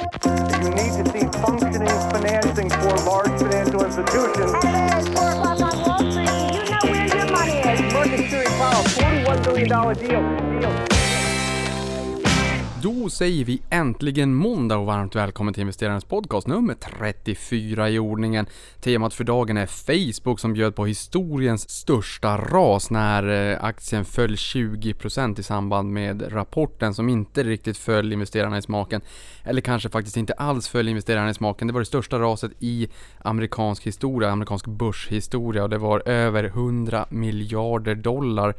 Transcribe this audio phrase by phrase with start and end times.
[0.00, 4.52] You need to see functioning financing for large financial institutions.
[4.64, 6.30] It's 4 o'clock on Wall Street.
[6.54, 7.92] You know where your money is.
[7.92, 9.68] Market Security Powell, $41 billion
[9.98, 10.49] deal.
[12.82, 18.46] Då säger vi äntligen måndag och varmt välkommen till investerarens podcast nummer 34 i ordningen.
[18.80, 24.34] Temat för dagen är Facebook som bjöd på historiens största ras när eh, aktien föll
[24.34, 29.00] 20% i samband med rapporten som inte riktigt föll investerarna i smaken.
[29.44, 31.66] Eller kanske faktiskt inte alls föll investerarna i smaken.
[31.66, 37.06] Det var det största raset i amerikansk historia, amerikansk börshistoria och det var över 100
[37.10, 38.54] miljarder dollar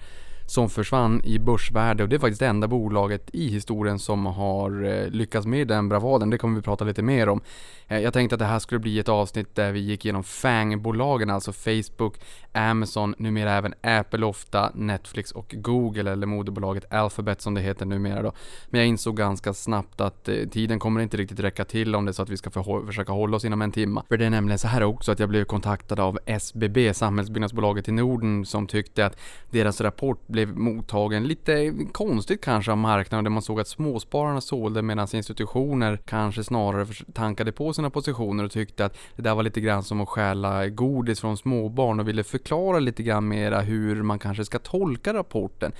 [0.51, 4.83] som försvann i börsvärde och det är faktiskt det enda bolaget i historien som har
[4.83, 6.29] eh, lyckats med den bravaden.
[6.29, 7.41] Det kommer vi prata lite mer om.
[7.91, 11.29] Eh, jag tänkte att det här skulle bli ett avsnitt där vi gick igenom FANG-bolagen,
[11.29, 12.19] alltså Facebook,
[12.51, 18.21] Amazon, numera även Apple ofta, Netflix och Google eller moderbolaget Alphabet som det heter numera
[18.21, 18.31] då.
[18.69, 22.11] Men jag insåg ganska snabbt att eh, tiden kommer inte riktigt räcka till om det
[22.11, 24.01] är så att vi ska för försöka hålla oss inom en timme.
[24.07, 27.91] För det är nämligen så här också att jag blev kontaktad av SBB, Samhällsbyggnadsbolaget i
[27.91, 29.19] Norden, som tyckte att
[29.49, 34.81] deras rapport blev mottagen lite konstigt kanske av marknaden där man såg att småspararna sålde
[34.81, 39.43] medan institutioner kanske snarare tankade på sig sina positioner och tyckte att det där var
[39.43, 44.03] lite grann som att stjäla godis från småbarn och ville förklara lite grann mera hur
[44.03, 45.71] man kanske ska tolka rapporten.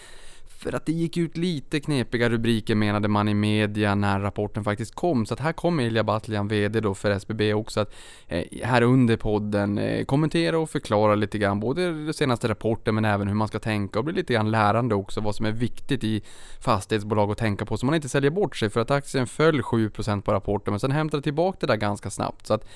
[0.61, 4.95] För att det gick ut lite knepiga rubriker menade man i media när rapporten faktiskt
[4.95, 5.25] kom.
[5.25, 7.93] Så att här kommer Ilja Batljan, VD då för SBB också att
[8.27, 13.05] eh, här under podden eh, kommentera och förklara lite grann både den senaste rapporten men
[13.05, 16.03] även hur man ska tänka och bli lite grann lärande också vad som är viktigt
[16.03, 16.21] i
[16.59, 20.21] fastighetsbolag att tänka på så man inte säljer bort sig för att aktien föll 7%
[20.21, 22.47] på rapporten men sen hämtade tillbaka det där ganska snabbt.
[22.47, 22.67] Så att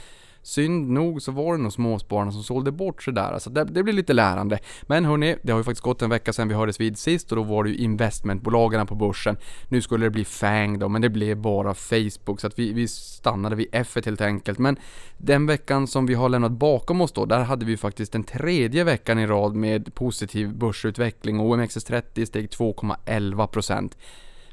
[0.45, 3.31] Synd nog så var det nog småspararna som sålde bort sig där.
[3.31, 4.59] Alltså det, det blir lite lärande.
[4.83, 7.35] Men hörni, det har ju faktiskt gått en vecka sedan vi hördes vid sist och
[7.35, 9.37] då var det ju investmentbolagen på börsen.
[9.69, 12.87] Nu skulle det bli FANG då, men det blev bara Facebook så att vi, vi
[12.87, 14.59] stannade vid F helt enkelt.
[14.59, 14.77] Men
[15.17, 18.83] den veckan som vi har lämnat bakom oss då, där hade vi faktiskt den tredje
[18.83, 23.91] veckan i rad med positiv börsutveckling och OMXS30 steg 2,11%.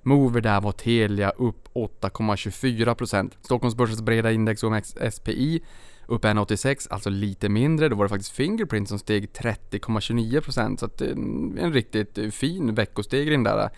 [0.02, 3.30] Mover där var Telia upp 8,24%.
[3.42, 5.62] Stockholmsbörsens breda index OMX SPI
[6.06, 7.88] upp 1,86, alltså lite mindre.
[7.88, 12.74] Då var det faktiskt Fingerprint som steg 30,29% så att eh, en, riktigt eh, fin
[12.74, 13.68] veckostegring där eh,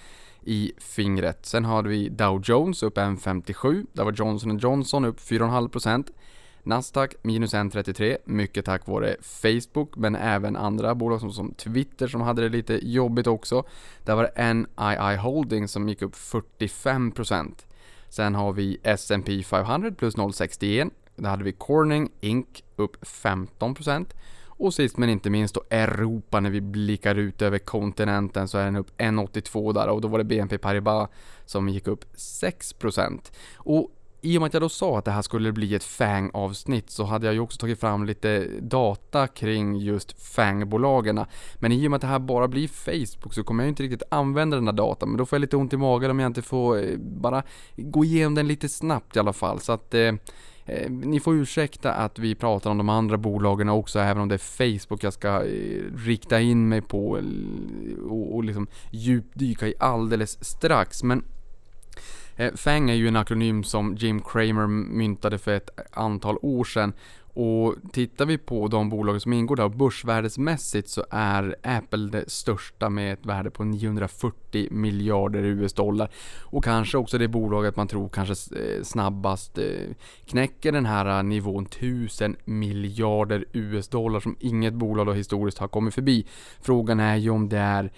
[0.42, 1.46] i fingret.
[1.46, 3.86] Sen hade vi Dow Jones upp 1,57.
[3.92, 6.10] Där var Johnson Johnson upp 4,5%.
[6.66, 12.20] Nasdaq minus 1,33, mycket tack vare Facebook, men även andra bolag som, som Twitter som
[12.20, 13.64] hade det lite jobbigt också.
[14.04, 17.53] Där var det NII Holding som gick upp 45%.
[18.08, 20.91] Sen har vi S&P 500 plus 0,61.
[21.16, 24.06] Där hade vi Corning Inc upp 15%.
[24.56, 28.64] Och sist men inte minst då Europa när vi blickar ut över kontinenten så är
[28.64, 31.10] den upp 1,82 där och då var det BNP Paribas
[31.44, 33.32] som gick upp 6%.
[33.56, 33.91] Och
[34.24, 37.04] i och med att jag då sa att det här skulle bli ett FANG-avsnitt så
[37.04, 41.24] hade jag ju också tagit fram lite data kring just FANG-bolagen.
[41.54, 44.02] Men i och med att det här bara blir Facebook så kommer jag inte riktigt
[44.08, 45.08] använda den här datan.
[45.08, 47.42] Men då får jag lite ont i magen om jag inte får eh, bara
[47.76, 49.60] gå igenom den lite snabbt i alla fall.
[49.60, 50.14] Så att eh,
[50.64, 54.34] eh, ni får ursäkta att vi pratar om de andra bolagen också, även om det
[54.34, 57.20] är Facebook jag ska eh, rikta in mig på
[58.08, 61.02] och, och liksom djupdyka i alldeles strax.
[61.02, 61.24] Men
[62.37, 66.93] Eh, FANG är ju en akronym som Jim Cramer myntade för ett antal år sedan.
[67.37, 72.91] Och tittar vi på de bolag som ingår där börsvärdesmässigt så är Apple det största
[72.91, 76.11] med ett värde på 940 miljarder US dollar.
[76.43, 79.65] Och kanske också det bolaget man tror kanske eh, snabbast eh,
[80.27, 85.95] knäcker den här nivån 1000 miljarder US dollar som inget bolag då historiskt har kommit
[85.95, 86.27] förbi.
[86.61, 87.93] Frågan är ju om det är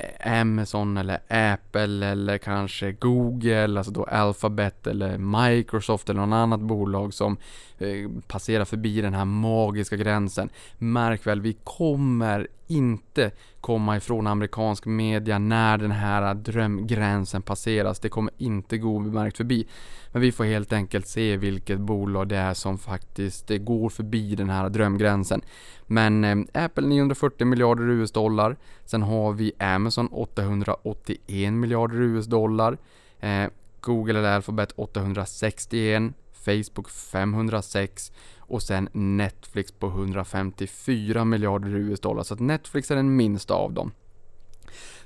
[0.00, 6.60] Eh, Amazon eller Apple eller kanske Google, alltså då Alphabet eller Microsoft eller något annat
[6.60, 7.36] bolag som
[7.78, 10.50] eh, passerar förbi den här magiska gränsen.
[10.78, 18.00] Märk väl, vi kommer inte komma ifrån amerikansk media när den här drömgränsen passeras.
[18.00, 19.66] Det kommer inte gå obemärkt förbi.
[20.12, 24.34] Men vi får helt enkelt se vilket bolag det är som faktiskt eh, går förbi
[24.34, 25.40] den här drömgränsen.
[25.86, 28.56] Men eh, Apple 940 miljarder US dollar.
[28.84, 32.78] Sen har vi Amazon 881 miljarder US dollar.
[33.20, 33.46] Eh,
[33.80, 36.02] Google eller Alphabet 861.
[36.44, 42.22] Facebook 506 och sen Netflix på 154 miljarder US dollar.
[42.22, 43.92] Så att Netflix är den minsta av dem.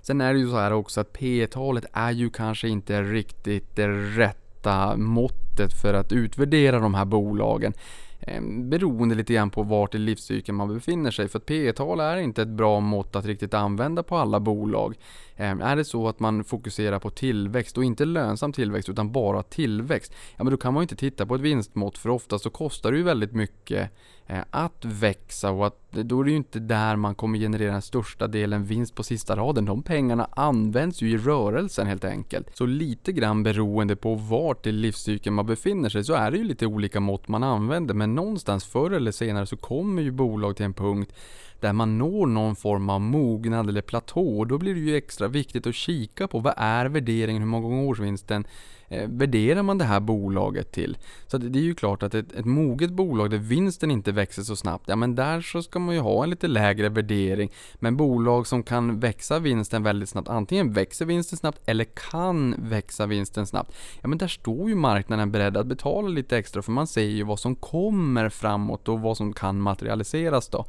[0.00, 3.78] Sen är det ju så här också att P talet är ju kanske inte riktigt
[3.78, 7.72] eh, rätt rätta måttet för att utvärdera de här bolagen.
[8.20, 11.28] Eh, beroende lite grann på vart i livscykeln man befinner sig.
[11.28, 14.94] För att P tal är inte ett bra mått att riktigt använda på alla bolag.
[15.36, 19.42] Eh, är det så att man fokuserar på tillväxt och inte lönsam tillväxt utan bara
[19.42, 22.50] tillväxt, ja men då kan man ju inte titta på ett vinstmått för ofta så
[22.50, 23.90] kostar det ju väldigt mycket
[24.26, 27.82] Eh, att växa och att då är det ju inte där man kommer generera den
[27.82, 29.64] största delen vinst på sista raden.
[29.64, 32.56] De pengarna används ju i rörelsen helt enkelt.
[32.56, 36.44] Så lite grann beroende på vart i livscykeln man befinner sig så är det ju
[36.44, 40.64] lite olika mått man använder men någonstans förr eller senare så kommer ju bolag till
[40.64, 41.12] en punkt
[41.60, 45.28] där man når någon form av mognad eller platå och då blir det ju extra
[45.28, 48.46] viktigt att kika på vad är värderingen, hur många gånger årsvinsten
[48.94, 50.98] Eh, värderar man det här bolaget till?
[51.26, 54.56] Så det är ju klart att ett, ett moget bolag där vinsten inte växer så
[54.56, 57.52] snabbt, ja men där så ska man ju ha en lite lägre värdering.
[57.74, 63.06] Men bolag som kan växa vinsten väldigt snabbt, antingen växer vinsten snabbt eller kan växa
[63.06, 66.86] vinsten snabbt, ja men där står ju marknaden beredd att betala lite extra för man
[66.86, 70.66] ser ju vad som kommer framåt och vad som kan materialiseras då.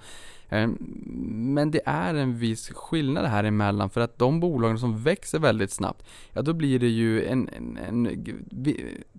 [0.49, 0.77] Ehm,
[1.53, 5.71] men det är en viss skillnad här emellan för att de bolagen som växer väldigt
[5.71, 8.25] snabbt, ja då blir det ju en, en, en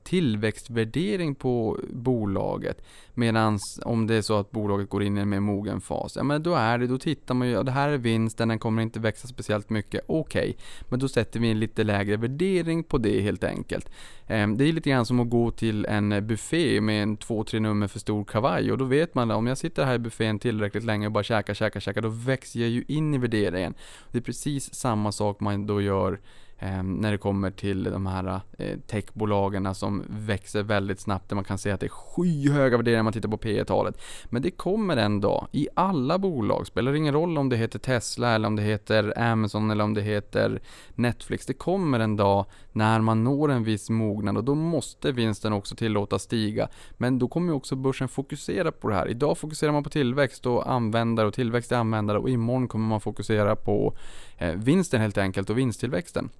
[0.02, 2.82] tillväxtvärdering på bolaget.
[3.18, 6.22] Medan om det är så att bolaget går in i en mer mogen fas, ja
[6.22, 8.82] men då är det, då tittar man ju, ja, det här är vinsten, den kommer
[8.82, 10.40] inte växa speciellt mycket, okej.
[10.40, 10.54] Okay.
[10.88, 13.90] Men då sätter vi en lite lägre värdering på det helt enkelt.
[14.26, 17.60] Ehm, det är lite grann som att gå till en buffé med en två, tre
[17.60, 20.38] nummer för stor kavaj och då vet man att om jag sitter här i buffén
[20.38, 23.74] tillräckligt länge och bara käkar, käkar, käkar, då växer jag ju in i värderingen.
[24.12, 26.20] Det är precis samma sak man då gör
[26.58, 31.44] Ehm, när det kommer till de här eh, techbolagen som växer väldigt snabbt, där man
[31.44, 34.50] kan se att det är skyhöga värderingar när man tittar på P talet Men det
[34.50, 38.56] kommer en dag, i alla bolag, spelar ingen roll om det heter Tesla eller om
[38.56, 40.60] det heter Amazon eller om det heter
[40.94, 41.46] Netflix.
[41.46, 45.76] Det kommer en dag när man når en viss mognad och då måste vinsten också
[45.76, 46.68] tillåtas stiga.
[46.92, 49.08] Men då kommer ju också börsen fokusera på det här.
[49.08, 53.00] Idag fokuserar man på tillväxt och användare och tillväxt i användare och imorgon kommer man
[53.00, 53.96] fokusera på
[54.38, 56.30] eh, vinsten helt enkelt och vinsttillväxten.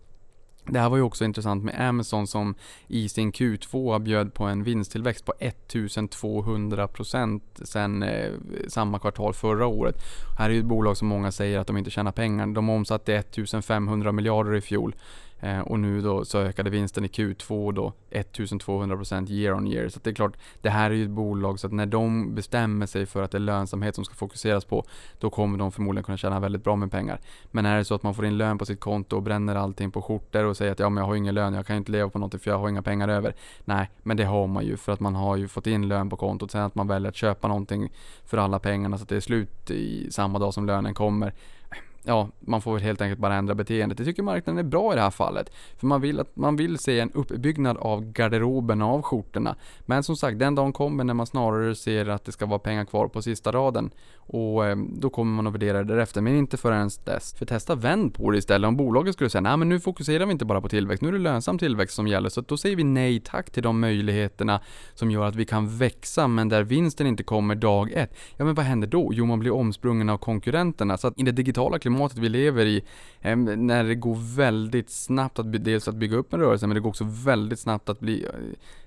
[0.68, 2.54] Det här var ju också intressant med Amazon som
[2.88, 8.32] i sin Q2 bjöd på en vinsttillväxt på 1200% sen eh,
[8.68, 9.96] samma kvartal förra året.
[10.38, 12.46] Här är ju ett bolag som många säger att de inte tjänar pengar.
[12.46, 14.94] De omsatte 1500 miljarder i fjol
[15.40, 19.88] Eh, och nu då så ökade vinsten i Q2 då 1200% year on year.
[19.88, 22.86] Så det är klart, det här är ju ett bolag så att när de bestämmer
[22.86, 24.84] sig för att det är lönsamhet som ska fokuseras på,
[25.18, 27.20] då kommer de förmodligen kunna tjäna väldigt bra med pengar.
[27.50, 29.90] Men är det så att man får in lön på sitt konto och bränner allting
[29.90, 32.10] på skjortor och säger att ja men jag har ingen lön, jag kan inte leva
[32.10, 33.34] på någonting för jag har inga pengar över.
[33.64, 36.16] Nej, men det har man ju för att man har ju fått in lön på
[36.16, 36.50] kontot.
[36.50, 37.92] Sen att man väljer att köpa någonting
[38.24, 41.32] för alla pengarna så att det är slut i samma dag som lönen kommer
[42.06, 43.98] ja, man får väl helt enkelt bara ändra beteendet.
[43.98, 45.52] Jag tycker marknaden är bra i det här fallet.
[45.76, 49.56] För man vill, att, man vill se en uppbyggnad av garderoben av skjortorna.
[49.80, 52.84] Men som sagt, den dagen kommer när man snarare ser att det ska vara pengar
[52.84, 53.90] kvar på sista raden.
[54.16, 57.34] Och eh, då kommer man att värdera det därefter, men inte förrän dess.
[57.34, 58.68] För testa vänd på det istället.
[58.68, 61.12] Om bolaget skulle säga, nej men nu fokuserar vi inte bara på tillväxt, nu är
[61.12, 62.28] det lönsam tillväxt som gäller.
[62.28, 64.60] Så då säger vi nej tack till de möjligheterna
[64.94, 68.16] som gör att vi kan växa, men där vinsten inte kommer dag ett.
[68.36, 69.10] Ja men vad händer då?
[69.12, 70.96] Jo, man blir omsprungen av konkurrenterna.
[70.96, 72.84] Så att i det digitala klimatet vi lever i,
[73.56, 76.90] när det går väldigt snabbt att dels att bygga upp en rörelse, men det går
[76.90, 78.26] också väldigt snabbt att bli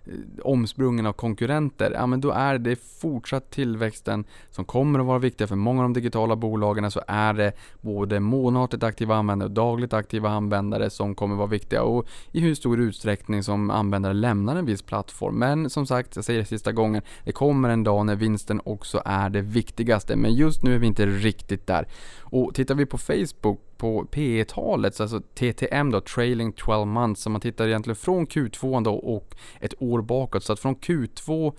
[0.10, 1.92] Eh, omsprungen av konkurrenter.
[1.92, 5.84] Ja men då är det fortsatt tillväxten som kommer att vara viktiga för många av
[5.84, 11.16] de digitala bolagen så är det både månatligt aktiva användare och dagligt aktiva användare som
[11.16, 15.36] kommer vara viktiga och i hur stor utsträckning som användare lämnar en viss plattform.
[15.36, 19.02] Men som sagt, jag säger det sista gången, det kommer en dag när vinsten också
[19.06, 20.16] är det viktigaste.
[20.16, 21.88] Men just nu är vi inte riktigt där.
[22.20, 27.30] Och tittar vi på Facebook på P talet alltså TTM då, trailing 12 months, så
[27.30, 30.44] man tittar egentligen från Q2 då och ett år bakåt.
[30.44, 31.54] Så att från Q2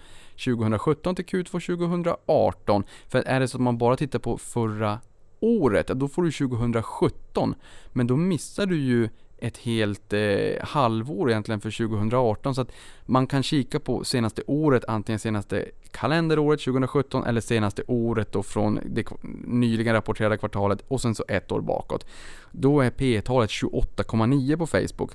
[0.44, 2.84] 2017 till Q2 2018.
[3.08, 4.98] För är det så att man bara tittar på förra
[5.40, 7.54] året, då får du 2017.
[7.92, 9.08] Men då missar du ju
[9.40, 10.20] ett helt eh,
[10.61, 12.73] halvår egentligen för 2018 så att
[13.06, 18.80] man kan kika på senaste året, antingen senaste kalenderåret 2017 eller senaste året då från
[18.85, 19.06] det
[19.44, 22.06] nyligen rapporterade kvartalet och sen så ett år bakåt.
[22.50, 25.11] Då är P talet 28,9 på Facebook.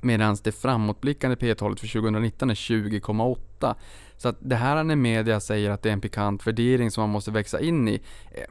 [0.00, 3.74] Medan det framåtblickande P-talet för 2019 är 20,8.
[4.16, 7.10] Så att det här när media säger att det är en pikant värdering som man
[7.10, 8.00] måste växa in i.
[8.32, 8.44] Eh,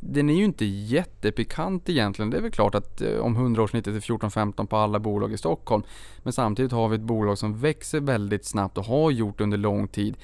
[0.00, 2.30] den är ju inte jättepikant egentligen.
[2.30, 5.82] Det är väl klart att eh, om 100-årssnittet är 14-15 på alla bolag i Stockholm.
[6.22, 9.88] Men samtidigt har vi ett bolag som växer väldigt snabbt och har gjort under lång
[9.88, 10.16] tid.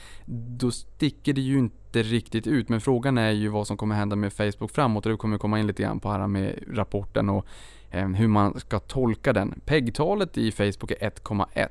[0.59, 2.69] Då sticker det ju inte riktigt ut.
[2.69, 5.59] Men frågan är ju vad som kommer hända med Facebook framåt och det kommer komma
[5.59, 7.47] in lite grann på här med rapporten och
[7.90, 9.61] eh, hur man ska tolka den.
[9.64, 11.69] PEG-talet i Facebook är 1,1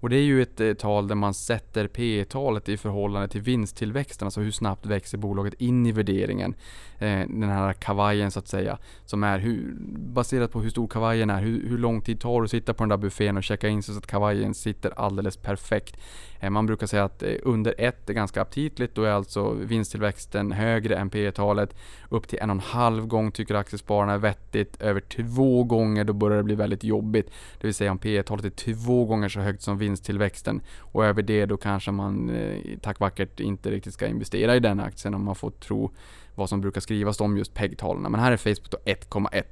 [0.00, 3.40] och det är ju ett eh, tal där man sätter P talet i förhållande till
[3.40, 6.54] vinsttillväxten, alltså hur snabbt växer bolaget in i värderingen.
[6.98, 11.30] Eh, den här kavajen så att säga, som är hur, baserat på hur stor kavajen
[11.30, 13.68] är, hur, hur lång tid tar det att sitta på den där buffén och checka
[13.68, 15.96] in så att kavajen sitter alldeles perfekt.
[16.40, 20.52] Eh, man brukar säga att eh, under 1 är ganska aptitligt, då är alltså vinsttillväxten
[20.52, 21.74] högre än P talet
[22.08, 26.12] Upp till en och en halv gång tycker aktiespararna är vettigt, över två gånger då
[26.12, 27.26] börjar det bli väldigt jobbigt.
[27.60, 31.22] Det vill säga om P talet är två gånger så högt som vinsttillväxten och över
[31.22, 35.24] det då kanske man eh, tack vackert inte riktigt ska investera i den aktien om
[35.24, 35.90] man får tro
[36.34, 38.02] vad som brukar skrivas om just PEG-talen.
[38.02, 39.44] Men här är Facebook då 1,1.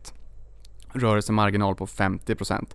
[0.92, 2.66] Rörelsemarginal på 50%.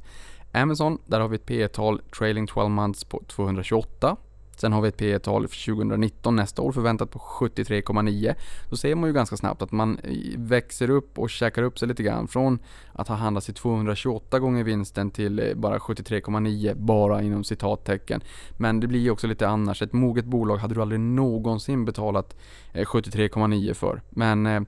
[0.51, 4.17] Amazon, där har vi ett P tal trailing 12 months på 228.
[4.55, 8.36] Sen har vi ett P tal för 2019 nästa år förväntat på 73,9.
[8.69, 11.88] Då ser man ju ganska snabbt att man eh, växer upp och käkar upp sig
[11.88, 12.60] lite grann från
[12.93, 18.22] att ha handlats i 228 gånger vinsten till eh, bara 73,9 bara inom citattecken.
[18.57, 19.81] Men det blir ju också lite annars.
[19.81, 22.36] Ett moget bolag hade du aldrig någonsin betalat
[22.74, 24.01] eh, 73,9 för.
[24.10, 24.62] Men eh,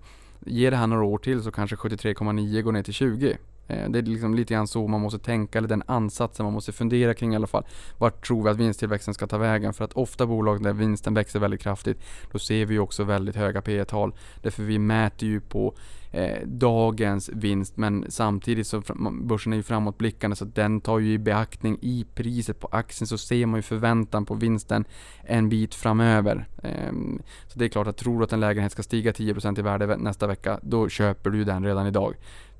[0.48, 3.38] Ge det här några år till så kanske 73,9 går ner till 20.
[3.68, 6.72] Eh, det är liksom lite grann så man måste tänka, eller den ansatsen man måste
[6.72, 7.66] fundera kring i alla fall.
[7.98, 9.74] Vart tror vi att vinsttillväxten ska ta vägen?
[9.74, 12.00] För att ofta bolag där vinsten växer väldigt kraftigt,
[12.32, 15.76] då ser vi också väldigt höga P tal Därför vi mäter ju på
[16.12, 18.82] eh, dagens vinst, men samtidigt så
[19.12, 23.18] börsen är ju framåtblickande så den tar ju i beaktning i priset på aktien så
[23.18, 24.86] ser man ju förväntan på vinsten
[25.24, 26.48] en bit framöver.
[26.64, 26.94] Eh,
[27.48, 29.98] så det är klart att tror du att en lägenhet ska stiga 10% i värde
[29.98, 32.16] nästa vecka, då köper du den redan idag.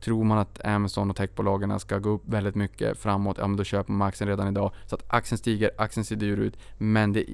[0.06, 3.64] Tror man att Amazon och techbolagen ska gå upp väldigt mycket framåt, ja men då
[3.64, 4.72] köper man aktien redan idag.
[4.86, 7.26] Så att aktien stiger, aktien ser dyr ut, men det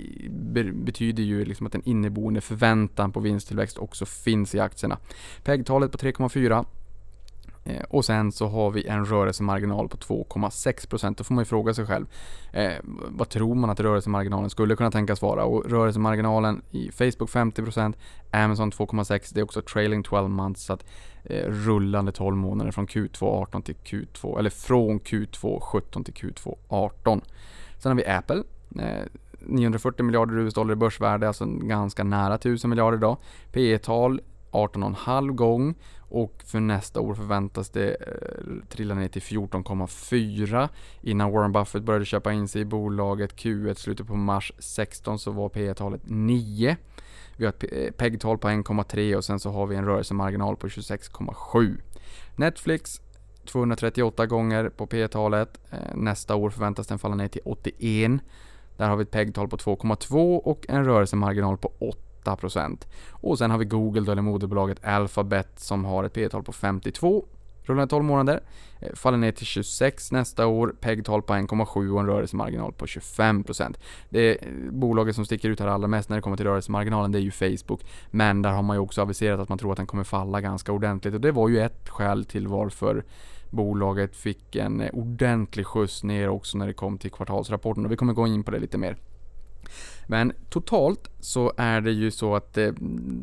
[0.74, 4.98] betyder ju liksom att en inneboende förväntan på vinsttillväxt också finns i aktierna.
[5.44, 6.66] PEG-talet på 3,4
[7.64, 11.18] Eh, och sen så har vi en rörelsemarginal på 2,6%.
[11.18, 12.06] Då får man ju fråga sig själv,
[12.54, 12.74] eh,
[13.08, 15.46] vad tror man att rörelsemarginalen skulle kunna tänkas vara?
[15.46, 17.98] Och rörelsemarginalen i Facebook 50%,
[18.32, 20.86] Amazon 2,6%, det är också trailing 12 months, så att
[21.24, 26.58] eh, rullande 12 månader från Q2 18 till Q2, eller från Q2 17 till Q2
[26.68, 27.22] 18.
[27.78, 28.44] Sen har vi Apple,
[28.80, 29.06] eh,
[29.40, 33.18] 940 miljarder US-dollar i börsvärde, alltså ganska nära 1000 miljarder idag.
[33.52, 35.76] P tal 18,5 gång
[36.12, 40.70] och för nästa år förväntas det eh, trilla ner till 14,4
[41.02, 45.32] innan Warren Buffett började köpa in sig i bolaget Q1 slutet på mars 16 så
[45.32, 46.78] var P talet 9.
[47.38, 50.68] Vi har ett eh, PEG-tal på 1,3 och sen så har vi en rörelsemarginal på
[50.68, 51.78] 26,7.
[52.36, 53.02] Netflix
[53.46, 55.60] 238 gånger på P-talet.
[55.70, 58.12] Eh, nästa år förväntas den falla ner till 81.
[58.78, 62.88] Där har vi ett PEG-tal på 2,2 och en rörelsemarginal på 8 8%.
[63.12, 66.52] Och sen har vi Google då, eller moderbolaget Alphabet som har ett P tal på
[66.52, 67.26] 52
[67.64, 68.44] rullande 12 månader.
[68.80, 73.76] Eh, faller ner till 26 nästa år, PEG-tal på 1,7 och en rörelsemarginal på 25%.
[74.10, 74.38] Det
[74.72, 77.32] bolaget som sticker ut här allra mest när det kommer till rörelsemarginalen, det är ju
[77.32, 77.86] Facebook.
[78.12, 80.72] Men där har man ju också aviserat att man tror att den kommer falla ganska
[80.72, 83.04] ordentligt och det var ju ett skäl till varför
[83.50, 87.96] bolaget fick en eh, ordentlig skjuts ner också när det kom till kvartalsrapporten och vi
[87.96, 88.98] kommer gå in på det lite mer.
[90.08, 92.72] Men totalt så är det ju så att eh,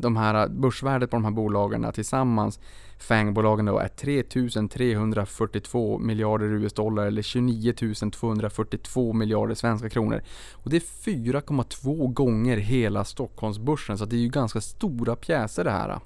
[0.01, 2.59] de här börsvärdet på de här bolagen tillsammans,
[2.99, 7.73] FANG-bolagen då, är 3342 miljarder US-dollar eller 29
[8.11, 10.21] 242 miljarder svenska kronor.
[10.53, 15.71] Och det är 4,2 gånger hela Stockholmsbörsen, så det är ju ganska stora pjäser det
[15.71, 15.99] här.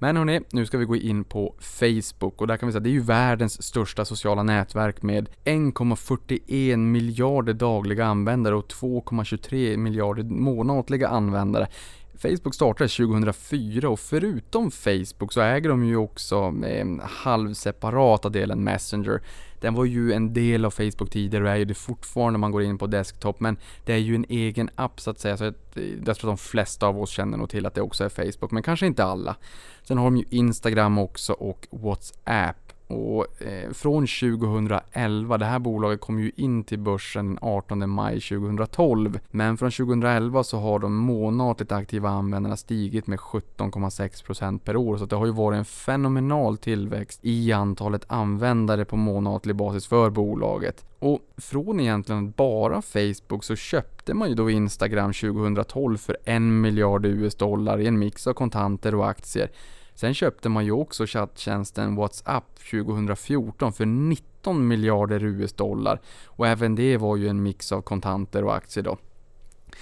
[0.00, 2.84] Men hörni, nu ska vi gå in på Facebook och där kan vi säga att
[2.84, 10.22] det är ju världens största sociala nätverk med 1,41 miljarder dagliga användare och 2,23 miljarder
[10.22, 11.68] månatliga användare.
[12.18, 19.20] Facebook startades 2004 och förutom Facebook så äger de ju också eh, halvseparata delen Messenger.
[19.60, 22.52] Den var ju en del av Facebook tidigare och är ju det fortfarande när man
[22.52, 25.44] går in på desktop men det är ju en egen app så att säga så
[25.44, 28.04] att, eh, jag tror att de flesta av oss känner nog till att det också
[28.04, 29.36] är Facebook men kanske inte alla.
[29.82, 36.00] Sen har de ju Instagram också och WhatsApp och eh, från 2011, det här bolaget
[36.00, 39.18] kom ju in till börsen den 18 maj 2012.
[39.30, 44.96] Men från 2011 så har de månatligt aktiva användarna stigit med 17,6% per år.
[44.96, 50.10] Så det har ju varit en fenomenal tillväxt i antalet användare på månatlig basis för
[50.10, 50.84] bolaget.
[50.98, 57.06] Och från egentligen bara Facebook så köpte man ju då Instagram 2012 för 1 miljard
[57.06, 59.50] US dollar i en mix av kontanter och aktier.
[60.00, 66.96] Sen köpte man ju också chatttjänsten WhatsApp 2014 för 19 miljarder US-dollar och även det
[66.96, 68.96] var ju en mix av kontanter och aktier då.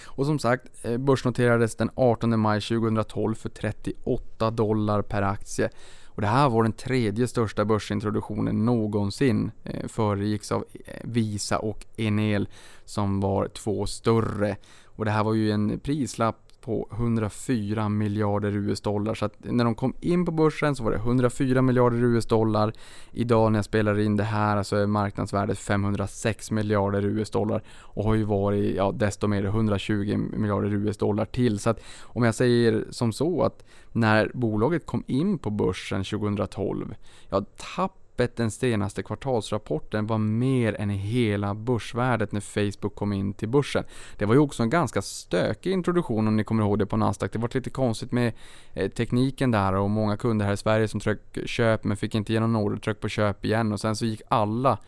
[0.04, 5.70] Och som sagt, eh, börsnoterades den 18 maj 2012 för 38 dollar per aktie.
[6.04, 9.50] Och det här var den tredje största börsintroduktionen någonsin.
[9.64, 12.48] Eh, föregicks av eh, Visa och Enel
[12.84, 14.56] som var två större.
[14.84, 19.14] Och det här var ju en prislapp på 104 miljarder US-dollar.
[19.14, 22.72] Så att när de kom in på börsen så var det 104 miljarder US-dollar.
[23.12, 28.14] Idag när jag spelar in det här så är marknadsvärdet 506 miljarder US-dollar och har
[28.14, 31.58] ju varit ja, desto mer 120 miljarder US-dollar till.
[31.58, 36.94] Så att om jag säger som så att när bolaget kom in på börsen 2012,
[37.28, 37.44] ja
[37.76, 43.48] tapp Tappet den senaste kvartalsrapporten var mer än hela börsvärdet när Facebook kom in till
[43.48, 43.84] börsen.
[44.16, 47.32] Det var ju också en ganska stökig introduktion om ni kommer ihåg det på Nasdaq.
[47.32, 48.32] Det var lite konstigt med
[48.74, 52.32] eh, tekniken där och många kunder här i Sverige som tryckte köp men fick inte
[52.32, 54.78] igenom någon order, tryck på köp igen och sen så gick alla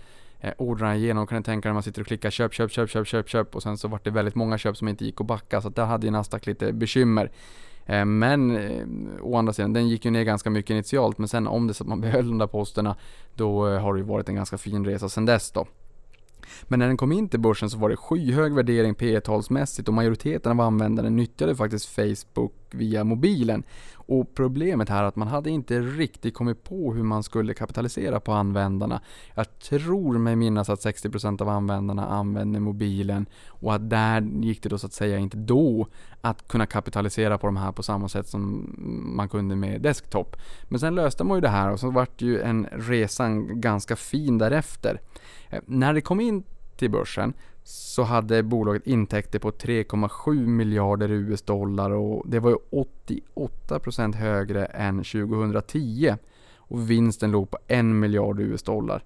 [0.40, 1.26] eh, ordrarna igenom.
[1.26, 3.54] Kan ni tänka er när man sitter och klickar köp, köp, köp, köp, köp, köp
[3.54, 5.84] och sen så var det väldigt många köp som inte gick att backa så där
[5.84, 7.30] hade ju Nasdaq lite bekymmer.
[7.88, 8.86] Eh, men eh,
[9.22, 11.84] å andra sidan, den gick ju ner ganska mycket initialt men sen om det så
[11.84, 12.96] att man behöll de där posterna
[13.34, 15.66] då eh, har det ju varit en ganska fin resa sen dess då.
[16.62, 19.94] Men när den kom in till börsen så var det skyhög värdering P talsmässigt och
[19.94, 23.62] majoriteten av användarna nyttjade faktiskt Facebook via mobilen.
[23.94, 28.20] Och problemet här är att man hade inte riktigt kommit på hur man skulle kapitalisera
[28.20, 29.00] på användarna.
[29.34, 34.68] Jag tror mig minnas att 60% av användarna använder mobilen och att där gick det
[34.68, 35.86] då så att säga inte då
[36.20, 38.74] att kunna kapitalisera på de här på samma sätt som
[39.16, 40.36] man kunde med desktop.
[40.68, 44.38] Men sen löste man ju det här och så vart ju en resan ganska fin
[44.38, 45.00] därefter.
[45.50, 46.42] Eh, när det kom in
[46.76, 47.32] till börsen
[47.70, 52.84] så hade bolaget intäkter på 3,7 miljarder US-dollar och det var ju
[53.68, 56.14] 88% högre än 2010
[56.56, 59.04] och vinsten låg på 1 miljard US-dollar.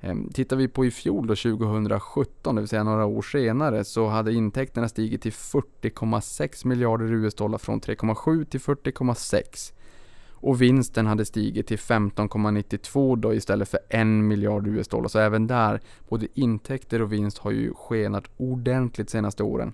[0.00, 4.08] Ehm, tittar vi på i fjol då 2017, det vill säga några år senare, så
[4.08, 9.72] hade intäkterna stigit till 40,6 miljarder US-dollar från 3,7 till 40,6
[10.40, 15.08] och vinsten hade stigit till 15,92 då istället för 1 miljard US-dollar.
[15.08, 19.72] Så även där, både intäkter och vinst har ju skenat ordentligt senaste åren.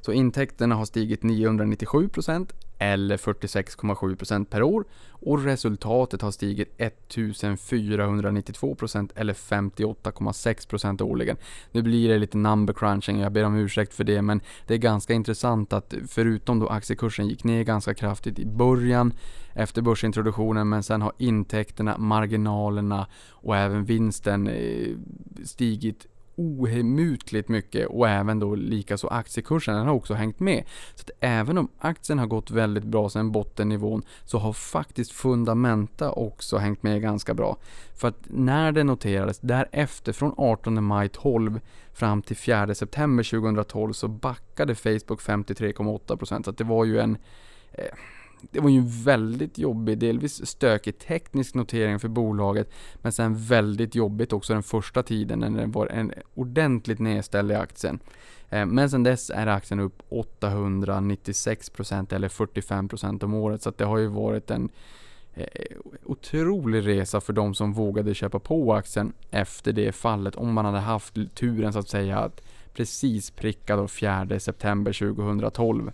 [0.00, 4.84] Så intäkterna har stigit 997% eller 46,7% per år
[5.20, 11.36] och resultatet har stigit 1492% eller 58,6% årligen.
[11.72, 14.78] Nu blir det lite number crunching, jag ber om ursäkt för det, men det är
[14.78, 19.12] ganska intressant att förutom då aktiekursen gick ner ganska kraftigt i början
[19.52, 24.96] efter börsintroduktionen, men sen har intäkterna, marginalerna och även vinsten eh,
[25.44, 26.06] stigit
[26.38, 30.64] ohemutligt mycket och även då likaså aktiekursen, den har också hängt med.
[30.94, 36.12] Så att även om aktien har gått väldigt bra sedan bottennivån så har faktiskt fundamenta
[36.12, 37.56] också hängt med ganska bra.
[37.94, 41.60] För att när det noterades därefter från 18 maj 12
[41.92, 47.18] fram till 4 september 2012 så backade Facebook 53,8% så att det var ju en
[47.72, 47.84] eh,
[48.50, 53.94] det var ju en väldigt jobbig, delvis stökig teknisk notering för bolaget, men sen väldigt
[53.94, 57.98] jobbigt också den första tiden när det var en ordentligt nedställd i aktien.
[58.48, 63.98] Eh, men sen dess är aktien upp 896% eller 45% om året, så det har
[63.98, 64.68] ju varit en
[65.34, 65.46] eh,
[66.04, 70.78] otrolig resa för de som vågade köpa på aktien efter det fallet, om man hade
[70.78, 72.40] haft turen så att säga att
[72.72, 75.92] precis pricka då 4 september 2012.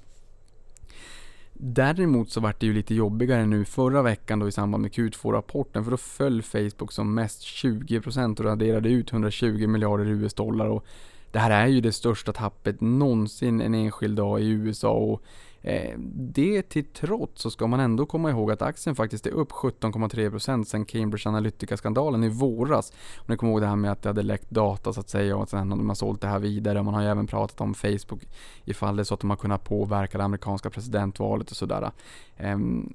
[1.57, 5.85] Däremot så vart det ju lite jobbigare nu förra veckan då i samband med Q2-rapporten
[5.85, 10.85] för då föll Facebook som mest 20% och raderade ut 120 miljarder US-dollar och
[11.33, 15.23] det här är ju det största tappet någonsin en enskild dag i USA och
[15.65, 19.53] Eh, det till trots så ska man ändå komma ihåg att aktien faktiskt är upp
[19.53, 22.93] 17,3% sen Cambridge Analytica-skandalen i våras.
[23.17, 25.37] Om ni kommer ihåg det här med att det hade läckt data så att säga
[25.37, 26.83] och sen man sålt det här vidare.
[26.83, 28.29] Man har ju även pratat om Facebook
[28.65, 31.91] ifall det är så att de har kunnat påverka det amerikanska presidentvalet och sådär.
[32.37, 32.95] Ehm,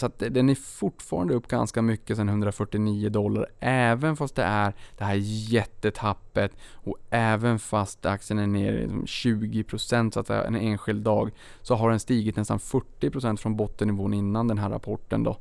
[0.00, 4.74] så att den är fortfarande upp ganska mycket sen 149 dollar, även fast det är
[4.98, 11.04] det här jättetappet och även fast aktien är ner 20% liksom så att en enskild
[11.04, 11.30] dag,
[11.62, 15.36] så har den stigit nästan 40% från bottennivån innan den här rapporten då.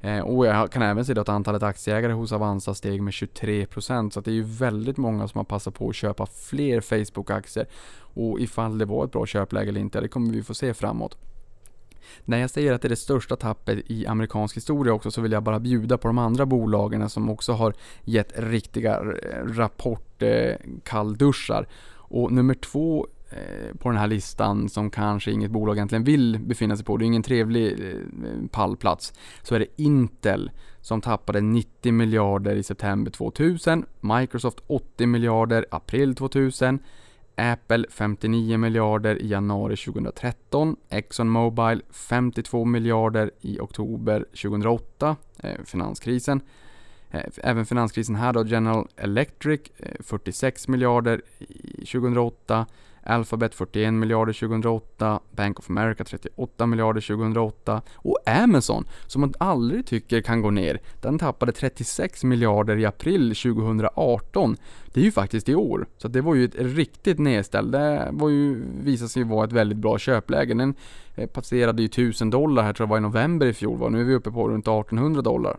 [0.00, 4.18] Eh, och jag kan även se att antalet aktieägare hos Avanza steg med 23% så
[4.18, 7.66] att det är ju väldigt många som har passat på att köpa fler Facebook-aktier.
[7.96, 11.18] Och ifall det var ett bra köpläge eller inte, det kommer vi få se framåt.
[12.24, 15.32] När jag säger att det är det största tappet i amerikansk historia också så vill
[15.32, 21.62] jag bara bjuda på de andra bolagen som också har gett riktiga eh, rapportkallduschar.
[21.62, 26.38] Eh, Och nummer två eh, på den här listan som kanske inget bolag egentligen vill
[26.38, 27.94] befinna sig på, det är ingen trevlig
[28.50, 29.12] pallplats,
[29.42, 36.14] så är det Intel som tappade 90 miljarder i september 2000, Microsoft 80 miljarder april
[36.14, 36.78] 2000,
[37.36, 46.40] Apple 59 miljarder i januari 2013, Exxon Mobil 52 miljarder i oktober 2008, eh, finanskrisen.
[47.10, 51.22] Eh, även finanskrisen här då, General Electric eh, 46 miljarder
[51.78, 52.66] 2008,
[53.06, 59.86] Alphabet 41 miljarder 2008, Bank of America 38 miljarder 2008 och Amazon, som man aldrig
[59.86, 64.56] tycker kan gå ner, den tappade 36 miljarder i april 2018.
[64.86, 67.70] Det är ju faktiskt i år, så det var ju ett riktigt nedställ.
[67.70, 70.54] Det var ju, visade sig vara ett väldigt bra köpläge.
[70.54, 70.74] Den
[71.14, 74.04] eh, passerade ju 1000 dollar här tror jag var i november i fjol, nu är
[74.04, 75.56] vi uppe på runt 1800 dollar.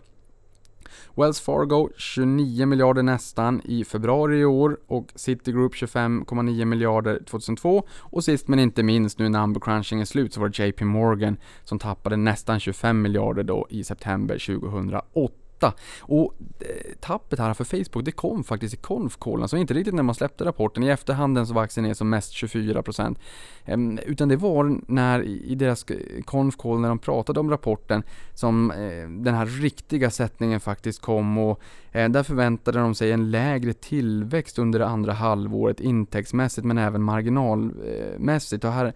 [1.18, 8.24] Wells Fargo 29 miljarder nästan i februari i år och Citigroup 25,9 miljarder 2002 och
[8.24, 11.38] sist men inte minst nu när number crunching är slut så var det JP Morgan
[11.64, 15.74] som tappade nästan 25 miljarder då i september 2008 8.
[16.00, 16.68] Och eh,
[17.00, 20.46] tappet här för Facebook, det kom faktiskt i konf så inte riktigt när man släppte
[20.46, 20.84] rapporten.
[20.84, 23.16] I efterhanden så var aktien ner som mest 24%.
[23.66, 25.86] Ehm, utan det var när i deras
[26.26, 31.62] konf när de pratade om rapporten, som eh, den här riktiga sättningen faktiskt kom och
[31.92, 37.04] eh, där förväntade de sig en lägre tillväxt under det andra halvåret intäktsmässigt men även
[37.04, 38.64] marginalmässigt.
[38.64, 38.94] Och här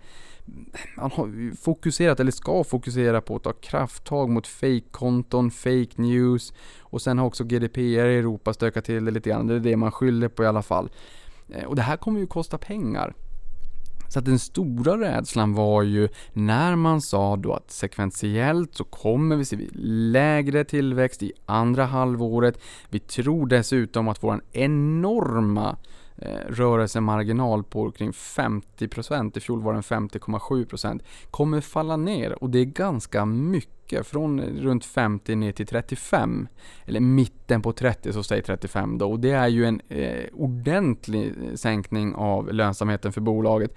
[0.97, 7.01] man har fokuserat, eller ska fokusera på att ta krafttag mot fake-konton, fake news och
[7.01, 9.47] sen har också GDPR i Europa stökat till det lite grann.
[9.47, 10.89] Det är det man skyller på i alla fall.
[11.49, 13.13] Eh, och det här kommer ju kosta pengar.
[14.09, 19.35] Så att den stora rädslan var ju när man sa då att sekventiellt så kommer
[19.35, 19.57] vi se
[20.11, 22.59] lägre tillväxt i andra halvåret.
[22.89, 29.73] Vi tror dessutom att vår enorma Eh, Eh, rörelsemarginal på kring 50%, i fjol var
[29.73, 31.01] den 50,7%,
[31.31, 36.47] kommer falla ner och det är ganska mycket, från runt 50 ner till 35,
[36.85, 41.35] eller mitten på 30 så säg 35 då, och det är ju en eh, ordentlig
[41.55, 43.75] sänkning av lönsamheten för bolaget.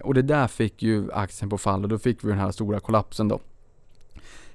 [0.00, 2.80] Och det där fick ju aktien på fall och då fick vi den här stora
[2.80, 3.40] kollapsen då.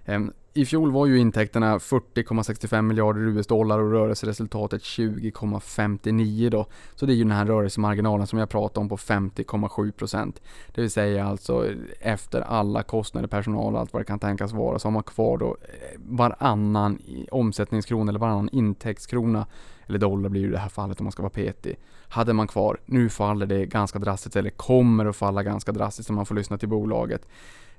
[0.06, 6.66] Ehm, i fjol var ju intäkterna 40,65 miljarder US-dollar och rörelseresultatet 20,59 då.
[6.96, 10.34] Så det är ju den här rörelsemarginalen som jag pratade om på 50,7%.
[10.76, 11.66] Det vill säga alltså
[12.00, 15.38] efter alla kostnader, personal och allt vad det kan tänkas vara så har man kvar
[15.38, 17.00] då eh, varannan
[17.32, 19.48] omsättningskrona eller varannan intäktskrona
[19.86, 21.80] eller dollar blir det i det här fallet om man ska vara petig.
[22.10, 26.16] Hade man kvar, nu faller det ganska drastiskt eller kommer att falla ganska drastiskt om
[26.16, 27.28] man får lyssna till bolaget.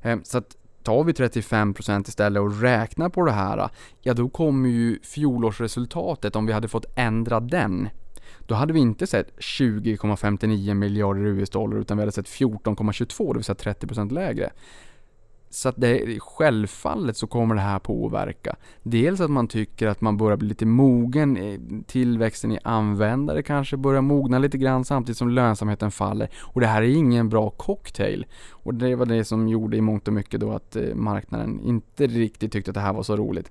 [0.03, 3.69] Eh, så att tar vi 35% istället och räknar på det här,
[4.01, 7.89] ja då kommer ju fjolårsresultatet, om vi hade fått ändra den,
[8.47, 13.45] då hade vi inte sett 20,59 miljarder US-dollar utan vi hade sett 14,22, det vill
[13.45, 14.51] säga 30% lägre.
[15.51, 18.57] Så att det, självfallet så kommer det här påverka.
[18.83, 24.03] Dels att man tycker att man börjar bli lite mogen, tillväxten i användare kanske börjar
[24.03, 26.29] mogna lite grann samtidigt som lönsamheten faller.
[26.39, 28.27] Och det här är ingen bra cocktail.
[28.51, 32.07] Och det var det som gjorde i mångt och mycket då att eh, marknaden inte
[32.07, 33.51] riktigt tyckte att det här var så roligt.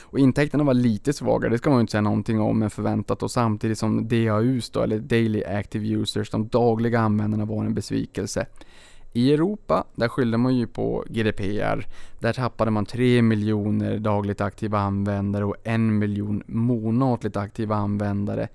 [0.00, 3.22] Och intäkterna var lite svagare, det ska man ju inte säga någonting om, men förväntat
[3.22, 8.46] och samtidigt som DAUs då, eller Daily Active Users, de dagliga användarna var en besvikelse.
[9.16, 11.86] I Europa, där skyllde man ju på GDPR.
[12.18, 18.48] Där tappade man 3 miljoner dagligt aktiva användare och 1 miljon månatligt aktiva användare.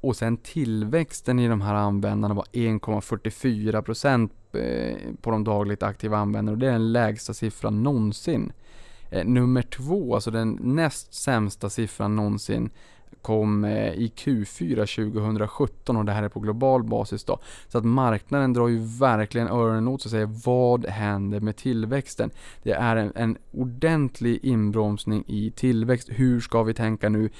[0.00, 6.54] Och sen tillväxten i de här användarna var 1,44% eh, på de dagligt aktiva användarna
[6.54, 8.52] och det är den lägsta siffran någonsin.
[9.10, 12.70] Eh, nummer två, alltså den näst sämsta siffran någonsin,
[13.22, 17.38] kom eh, i Q4 2017 och det här är på global basis då.
[17.68, 22.30] Så att marknaden drar ju verkligen öronen åt sig och säger vad händer med tillväxten?
[22.62, 26.08] Det är en, en ordentlig inbromsning i tillväxt.
[26.12, 27.30] Hur ska vi tänka nu?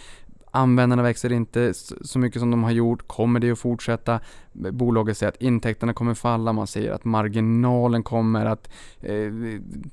[0.50, 3.08] Användarna växer inte så mycket som de har gjort.
[3.08, 4.20] Kommer det att fortsätta?
[4.52, 6.52] Bolaget säger att intäkterna kommer falla.
[6.52, 9.32] Man säger att marginalen kommer att eh,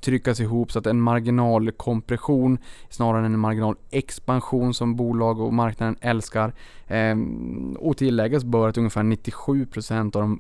[0.02, 2.58] tryckas ihop så att en marginalkompression
[2.89, 6.54] snarare än en marginalexpansion som bolag och marknaden älskar.
[6.88, 7.15] Eh,
[7.80, 10.39] och tilläggas bör att ungefär 97% av de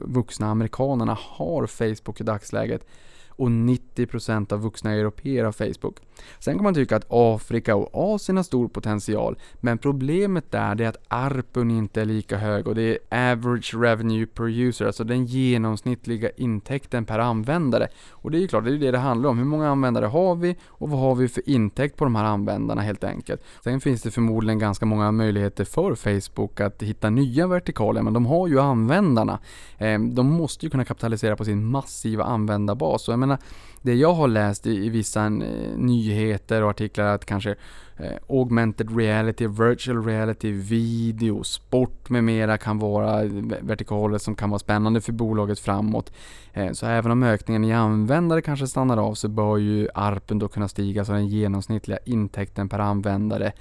[0.00, 2.86] vuxna amerikanerna har Facebook i dagsläget
[3.36, 5.96] och 90% av vuxna europeer har Facebook.
[6.38, 10.88] Sen kan man tycka att Afrika och Asien har stor potential, men problemet där är
[10.88, 15.26] att ARPUN inte är lika hög och det är average revenue per user, alltså den
[15.26, 17.88] genomsnittliga intäkten per användare.
[18.10, 19.38] Och det är ju klart, det är det det handlar om.
[19.38, 22.82] Hur många användare har vi och vad har vi för intäkt på de här användarna
[22.82, 23.42] helt enkelt.
[23.64, 28.26] Sen finns det förmodligen ganska många möjligheter för Facebook att hitta nya vertikaler, men de
[28.26, 29.38] har ju användarna.
[29.78, 33.02] Ehm, de måste ju kunna kapitalisera på sin massiva användarbas.
[33.02, 33.38] Så jag menar,
[33.82, 35.30] det jag har läst i, i vissa eh,
[35.76, 37.54] nyheter och artiklar att kanske
[37.96, 43.22] eh, augmented reality, virtual reality, video, sport med mera kan vara
[43.60, 46.12] vertikaler som kan vara spännande för bolaget framåt.
[46.52, 50.48] Eh, så även om ökningen i användare kanske stannar av så bör ju ARPen då
[50.48, 53.52] kunna stiga så den genomsnittliga intäkten per användare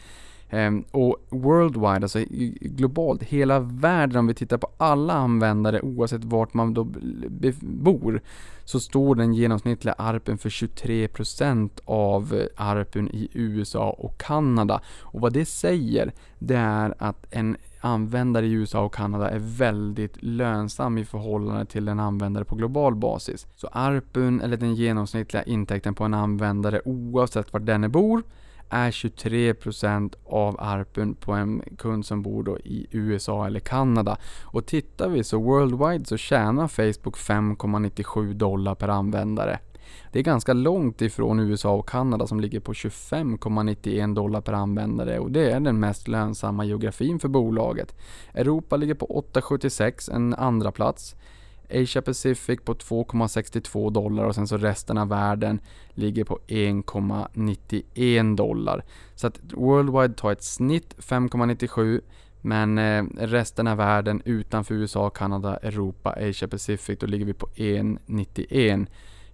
[0.49, 2.19] Ehm, och worldwide, alltså
[2.62, 6.88] globalt, hela världen, om vi tittar på alla användare oavsett vart man då
[7.62, 8.21] bor,
[8.65, 14.81] så står den genomsnittliga ARPen för 23% av eh, ARPen i USA och Kanada.
[15.01, 20.23] Och vad det säger, det är att en användare i USA och Kanada är väldigt
[20.23, 23.47] lönsam i förhållande till en användare på global basis.
[23.55, 28.23] Så ARPun, eller den genomsnittliga intäkten på en användare oavsett var denne bor,
[28.69, 34.17] är 23% av ARPun på en kund som bor då i USA eller Kanada.
[34.43, 39.60] Och tittar vi så worldwide så tjänar Facebook 5,97 dollar per användare.
[40.12, 45.19] Det är ganska långt ifrån USA och Kanada som ligger på 25,91 dollar per användare
[45.19, 47.95] och det är den mest lönsamma geografin för bolaget.
[48.34, 51.15] Europa ligger på 8,76, en andra plats.
[51.69, 55.60] Asia Pacific på 2,62 dollar och sen så resten av världen
[55.93, 58.84] ligger på 1,91 dollar.
[59.15, 62.01] Så att Worldwide tar ett snitt 5,97
[62.41, 67.47] men eh, resten av världen utanför USA, Kanada, Europa, Asia Pacific då ligger vi på
[67.56, 68.88] 1,91.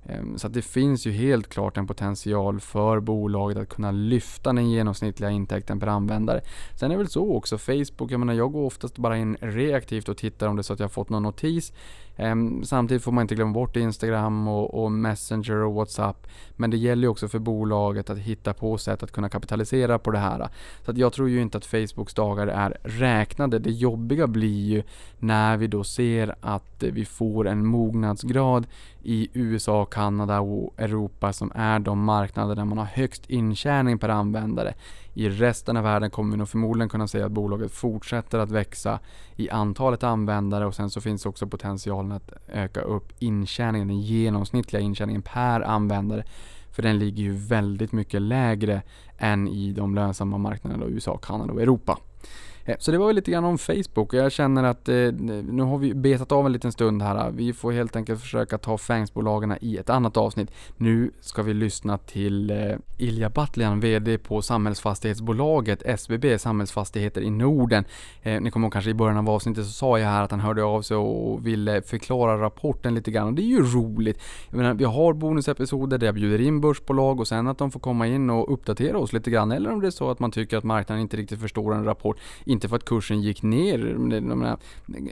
[0.06, 4.54] Ehm, så att det finns ju helt klart en potential för bolaget att kunna lyfta
[4.54, 6.42] den genomsnittliga intäkten per användare.
[6.80, 10.10] Sen är det väl så också, Facebook, jag menar jag går oftast bara in reaktivt
[10.10, 11.74] och tittar om det är så att jag har fått någon notis.
[12.16, 16.28] Ehm, samtidigt får man inte glömma bort Instagram och, och, Messenger och WhatsApp.
[16.56, 20.12] Men det gäller ju också för bolaget att hitta på sätt att kunna kapitalisera på
[20.12, 20.50] det här.
[20.86, 23.60] Så att jag tror ju inte att Facebooks dagar är räknade.
[23.60, 24.84] Det jobbiga blir ju
[25.20, 28.68] när vi då ser att vi får en mognadsgrad
[29.04, 34.10] i USA, Kanada och Europa som är de marknader där man har högst intjäning per
[34.10, 34.74] användare.
[35.14, 39.00] I resten av världen kommer vi nog förmodligen kunna säga att bolaget fortsätter att växa
[39.36, 44.82] i antalet användare och sen så finns också potentialen att öka upp intjäningen, den genomsnittliga
[44.82, 46.24] intjäningen per användare.
[46.72, 48.82] För den ligger ju väldigt mycket lägre
[49.18, 51.98] än i de lönsamma marknaderna USA, Kanada och Europa.
[52.66, 55.78] Eh, så det var lite grann om Facebook och jag känner att eh, nu har
[55.78, 57.32] vi betat av en liten stund här.
[57.32, 60.52] Vi får helt enkelt försöka ta fangsbolagen i ett annat avsnitt.
[60.78, 67.84] Nu ska vi lyssna till eh, Ilja Batljan, VD på Samhällsfastighetsbolaget SBB Samhällsfastigheter i Norden.
[68.22, 70.40] Eh, ni kommer ihåg kanske i början av avsnittet så sa jag här att han
[70.40, 74.22] hörde av sig och ville förklara rapporten lite grann och det är ju roligt.
[74.50, 77.80] Jag menar, vi har bonusepisoder där jag bjuder in börsbolag och sen att de får
[77.80, 80.58] komma in och uppdatera oss lite grann eller om det är så att man tycker
[80.58, 82.18] att marknaden inte riktigt förstår en rapport
[82.52, 83.80] inte för att kursen gick ner.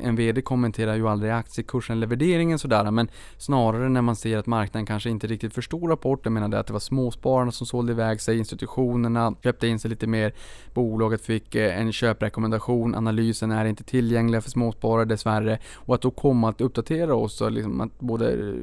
[0.01, 4.45] En VD kommenterar ju aldrig aktiekursen eller värderingen sådär, men snarare när man ser att
[4.45, 8.37] marknaden kanske inte riktigt förstod rapporten, menade att det var småspararna som sålde iväg sig,
[8.37, 10.33] institutionerna köpte in sig lite mer,
[10.73, 16.11] bolaget fick eh, en köprekommendation, analysen är inte tillgänglig för småsparare dessvärre och att då
[16.11, 18.53] komma att uppdatera oss och liksom att både eh,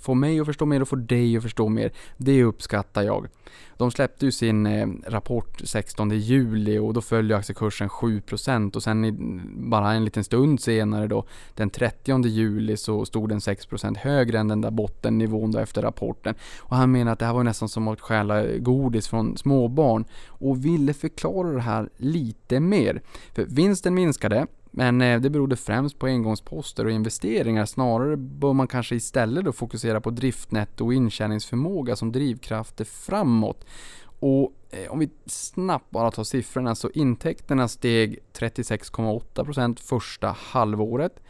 [0.00, 3.28] få mig att förstå mer och få dig att förstå mer, det uppskattar jag.
[3.76, 9.40] De släppte ju sin eh, rapport 16 juli och då följde aktiekursen 7% och sen
[9.70, 14.48] bara en liten stund senare då den 30 juli så stod den 6% högre än
[14.48, 16.34] den där bottennivån då efter rapporten.
[16.58, 20.64] Och han menar att det här var nästan som att stjäla godis från småbarn och
[20.64, 23.02] ville förklara det här lite mer.
[23.32, 27.66] För vinsten minskade men eh, det berodde främst på engångsposter och investeringar.
[27.66, 33.64] Snarare bör man kanske istället då fokusera på driftnetto och intjäningsförmåga som drivkrafter framåt.
[34.20, 41.20] Och eh, om vi snabbt bara tar siffrorna så intäkterna steg 36,8% första halvåret,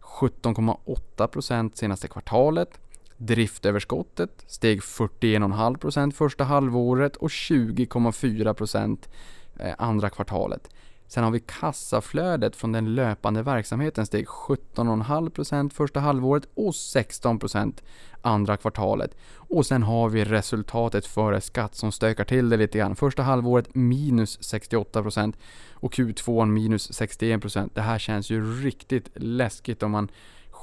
[0.00, 2.80] 17,8% senaste kvartalet,
[3.16, 8.98] Driftöverskottet steg 41,5% första halvåret och 20,4%
[9.58, 10.68] eh, andra kvartalet.
[11.08, 17.82] Sen har vi kassaflödet från den löpande verksamheten steg 17,5% första halvåret och 16%
[18.22, 19.16] andra kvartalet.
[19.34, 22.96] Och sen har vi resultatet före skatt som stökar till det lite grann.
[22.96, 25.34] Första halvåret minus 68%
[25.72, 27.70] och Q2 minus 61%.
[27.74, 30.08] Det här känns ju riktigt läskigt om man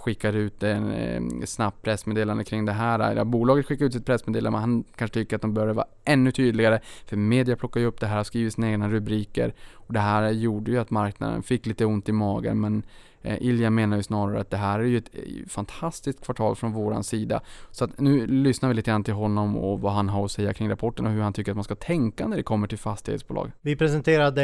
[0.03, 3.15] skickar ut en eh, snabbt pressmeddelande kring det här.
[3.15, 6.31] Ja, bolaget skickar ut sitt pressmeddelande men han kanske tycker att de bör vara ännu
[6.31, 6.79] tydligare.
[7.05, 9.53] För media plockar ju upp det här och skriver sina egna rubriker.
[9.73, 12.83] Och det här gjorde ju att marknaden fick lite ont i magen men
[13.23, 16.71] Eh, Ilja menar ju snarare att det här är ju ett eh, fantastiskt kvartal från
[16.73, 17.41] våran sida.
[17.71, 20.53] Så att nu lyssnar vi lite grann till honom och vad han har att säga
[20.53, 23.51] kring rapporten och hur han tycker att man ska tänka när det kommer till fastighetsbolag.
[23.62, 24.41] Vi presenterade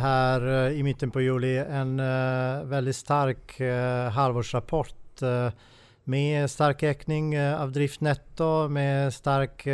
[0.00, 1.96] här eh, i mitten på juli en
[2.68, 3.60] väldigt stark
[4.12, 4.94] halvårsrapport
[6.04, 9.66] med stark ökning av driftnetto, med stark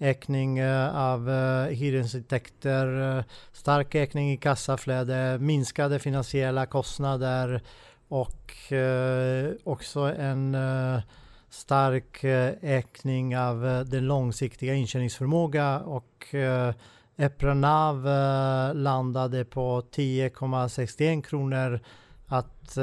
[0.00, 7.60] ökning eh, av eh, hyresintäkter, eh, stark ökning i kassaflöde, minskade finansiella kostnader
[8.08, 8.40] och
[9.64, 10.56] också en
[11.50, 12.24] stark
[12.62, 16.34] ökning av den långsiktiga intjäningsförmåga och
[17.16, 18.04] EPRA NAV
[18.74, 21.80] landade på 10,61 kronor
[22.26, 22.76] att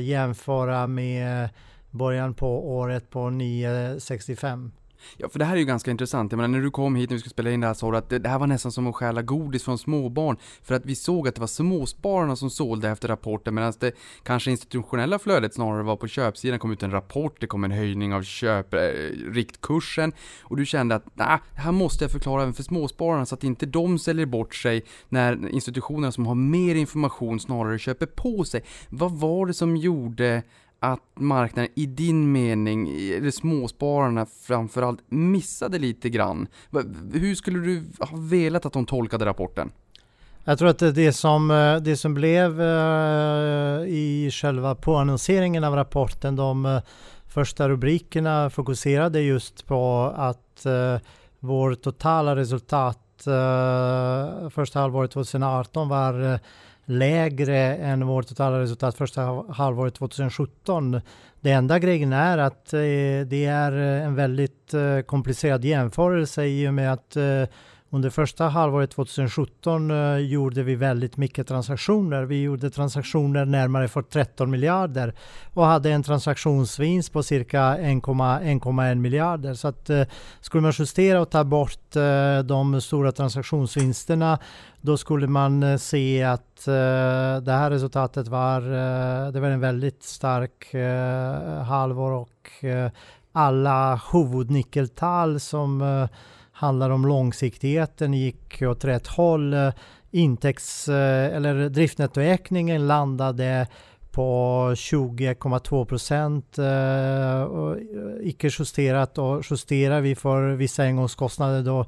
[0.00, 1.48] jämföra med
[1.90, 4.70] början på året på 9,65.
[5.16, 6.32] Ja, för det här är ju ganska intressant.
[6.32, 7.96] Jag menar, när du kom hit när vi skulle spela in det här sa du
[7.96, 10.36] att det, det här var nästan som att stjäla godis från småbarn.
[10.62, 14.50] För att vi såg att det var småspararna som sålde efter rapporten medan det kanske
[14.50, 16.52] institutionella flödet snarare var på köpsidan.
[16.52, 18.80] Det kom ut en rapport, det kom en höjning av köp, eh,
[19.32, 23.34] riktkursen och du kände att nah, det här måste jag förklara även för småspararna så
[23.34, 28.44] att inte de säljer bort sig när institutionerna som har mer information snarare köper på
[28.44, 28.64] sig.
[28.88, 30.42] Vad var det som gjorde
[30.80, 36.46] att marknaden i din mening, eller småspararna framförallt, missade lite grann?
[37.12, 39.70] Hur skulle du ha velat att de tolkade rapporten?
[40.44, 46.36] Jag tror att det som, eh, det som blev eh, i själva påannonseringen av rapporten,
[46.36, 46.80] de eh,
[47.26, 50.66] första rubrikerna fokuserade just på att
[51.40, 52.98] vår totala resultat
[54.50, 56.40] första halvåret 2018 var
[56.90, 61.00] lägre än vårt totala resultat första halvåret 2017.
[61.40, 62.80] Det enda grejen är att eh,
[63.26, 67.16] det är eh, en väldigt eh, komplicerad jämförelse i och med att
[67.92, 72.22] under första halvåret 2017 eh, gjorde vi väldigt mycket transaktioner.
[72.22, 75.14] Vi gjorde transaktioner närmare för 13 miljarder
[75.54, 79.54] och hade en transaktionsvinst på cirka 1,1 miljarder.
[79.54, 80.02] Så att eh,
[80.40, 84.38] skulle man justera och ta bort eh, de stora transaktionsvinsterna
[84.80, 86.64] då skulle man se att
[87.44, 88.60] det här resultatet var,
[89.30, 90.74] det var en väldigt stark
[91.66, 92.64] halvår och
[93.32, 96.08] alla huvudnyckeltal som
[96.60, 99.54] handlar om långsiktigheten, gick åt rätt håll.
[100.10, 103.66] Intäkts eh, eller driftnettoökningen landade
[104.10, 104.24] på
[104.74, 106.58] 20,2 procent.
[106.58, 107.48] Eh,
[108.28, 111.86] icke justerat och justerar vi för vissa engångskostnader då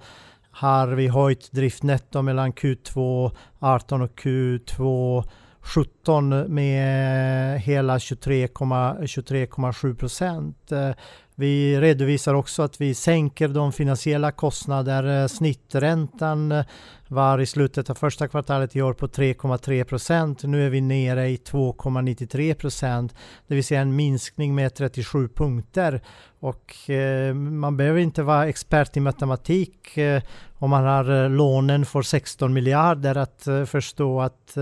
[0.50, 5.24] har vi höjt driftnetto mellan Q2 18 och Q2
[5.60, 10.72] 17 med hela 23,7 procent.
[11.34, 15.22] Vi redovisar också att vi sänker de finansiella kostnader.
[15.22, 16.64] Eh, snitträntan eh,
[17.12, 20.42] var i slutet av första kvartalet i år på 3,3 procent.
[20.42, 23.14] Nu är vi nere i 2,93 procent,
[23.46, 26.00] det vill säga en minskning med 37 punkter.
[26.40, 30.22] Och eh, man behöver inte vara expert i matematik eh,
[30.58, 34.56] om man har eh, lånen för 16 miljarder att eh, förstå att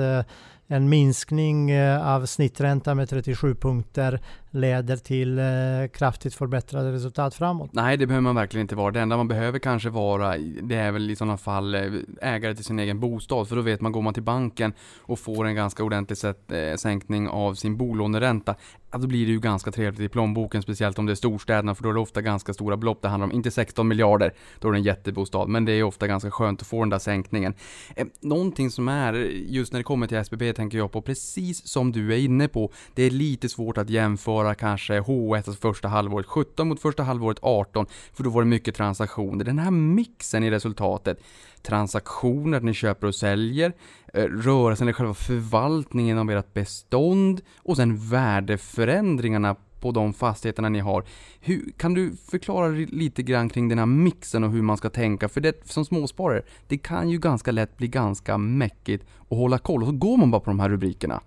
[0.67, 5.45] en minskning av snitträntan med 37 punkter leder till eh,
[5.93, 7.71] kraftigt förbättrade resultat framåt.
[7.73, 8.91] Nej, det behöver man verkligen inte vara.
[8.91, 11.83] Det enda man behöver kanske vara, det är väl i sådana fall eh,
[12.21, 15.45] ägare till sin egen bostad, för då vet man, går man till banken och får
[15.45, 18.55] en ganska ordentlig sätt, eh, sänkning av sin bolåneränta,
[18.91, 21.83] ja, då blir det ju ganska trevligt i plånboken, speciellt om det är storstäderna, för
[21.83, 23.33] då är det ofta ganska stora belopp det handlar om.
[23.33, 26.67] Inte 16 miljarder, då är det en jättebostad, men det är ofta ganska skönt att
[26.67, 27.55] få den där sänkningen.
[27.97, 29.15] Eh, någonting som är,
[29.49, 32.73] just när det kommer till SBB, tänker jag på, precis som du är inne på,
[32.95, 37.03] det är lite svårt att jämföra jämföra kanske H1, alltså första halvåret 17 mot första
[37.03, 39.45] halvåret 18, för då var det mycket transaktioner.
[39.45, 41.19] Den här mixen i resultatet,
[41.63, 43.73] transaktioner, att ni köper och säljer,
[44.15, 50.81] eh, rörelsen eller själva förvaltningen av ert bestånd och sen värdeförändringarna på de fastigheterna ni
[50.81, 51.05] har.
[51.41, 55.29] Hur, kan du förklara lite grann kring den här mixen och hur man ska tänka?
[55.29, 59.83] För det som småsparare, det kan ju ganska lätt bli ganska mäckigt att hålla koll
[59.83, 61.21] och så går man bara på de här rubrikerna.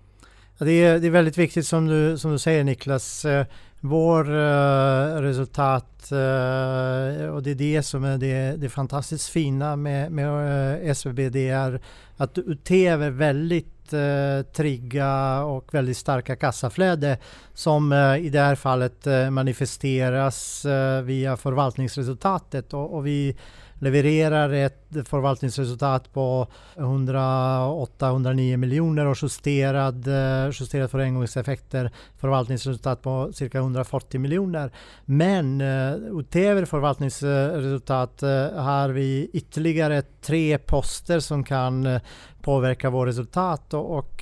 [0.58, 3.26] Det är, det är väldigt viktigt som du, som du säger Niklas.
[3.26, 3.46] Eh,
[3.86, 10.12] vår uh, resultat uh, och det är det som är det, det fantastiskt fina med,
[10.12, 11.20] med uh, SVB.
[11.32, 11.82] Det är
[12.18, 17.18] att UTV är väldigt uh, trygga och väldigt starka kassaflöde
[17.54, 20.66] som i det här fallet manifesteras
[21.04, 22.74] via förvaltningsresultatet.
[22.74, 23.36] Och, och vi
[23.84, 33.58] levererar ett förvaltningsresultat på 108-109 miljoner och justerad, eh, justerat för engångseffekter förvaltningsresultat på cirka
[33.58, 34.72] 140 miljoner.
[35.06, 42.00] Men eh, utöver förvaltningsresultat eh, har vi ytterligare tre poster som kan
[42.42, 44.22] påverka vårt resultat och, och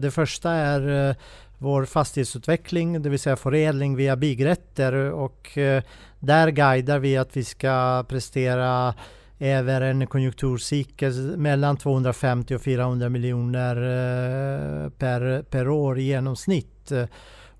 [0.00, 1.16] det första är
[1.62, 5.82] vår fastighetsutveckling, det vill säga förädling via byggrätter och eh,
[6.18, 8.94] där guidar vi att vi ska prestera
[9.38, 16.92] över en konjunkturcykel mellan 250 och 400 miljoner eh, per, per år i genomsnitt.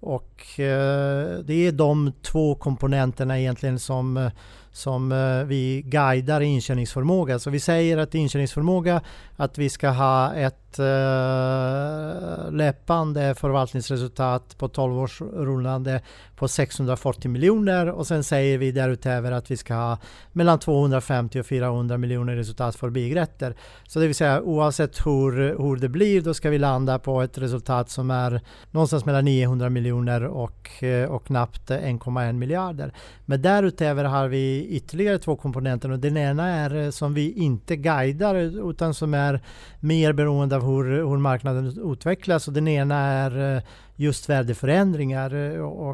[0.01, 4.31] Och eh, det är de två komponenterna egentligen som,
[4.73, 7.39] som eh, vi guidar i.
[7.39, 9.01] Så vi säger att intjäningsförmåga
[9.37, 16.03] att vi ska ha ett uh, löpande förvaltningsresultat på 12 års rullande
[16.37, 19.99] på 640 miljoner och sen säger vi därutöver att vi ska ha
[20.33, 23.55] mellan 250 och 400 miljoner resultat för bigrätter.
[23.87, 27.39] Så det vill säga oavsett hur, hur det blir då ska vi landa på ett
[27.39, 28.41] resultat som är
[28.71, 32.93] någonstans mellan 900 miljoner och, eh, och knappt 1,1 miljarder.
[33.27, 35.91] Men därutöver har vi ytterligare två komponenter.
[35.91, 38.35] Och den ena är eh, som vi inte guidar
[38.71, 39.41] utan som är
[39.81, 42.49] mer beroende av hur, hur marknaden utvecklas.
[42.49, 43.63] Och den ena är eh,
[43.97, 45.89] just värdeförändringar eh, och,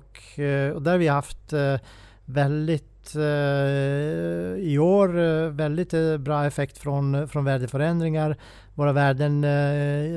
[0.74, 1.52] och där har vi haft
[2.24, 8.36] väldigt Eh, i år eh, väldigt eh, bra effekt från, från värdeförändringar.
[8.74, 9.42] Våra värden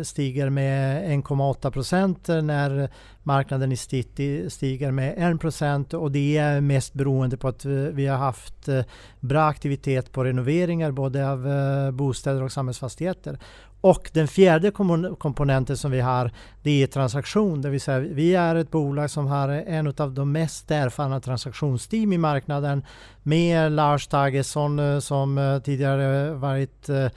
[0.05, 2.89] stiger med 1,8 procent när
[3.23, 8.07] marknaden i snitt stiger med 1 procent och det är mest beroende på att vi
[8.07, 8.69] har haft
[9.19, 11.47] bra aktivitet på renoveringar både av
[11.91, 13.39] bostäder och samhällsfastigheter.
[13.81, 14.71] Och den fjärde
[15.17, 16.31] komponenten som vi har
[16.63, 17.61] det är transaktion.
[17.61, 22.13] Det vill säga vi är ett bolag som har en av de mest erfarna transaktionsteam
[22.13, 22.83] i marknaden
[23.23, 27.07] med Lars Tagesson eh, som eh, tidigare varit eh,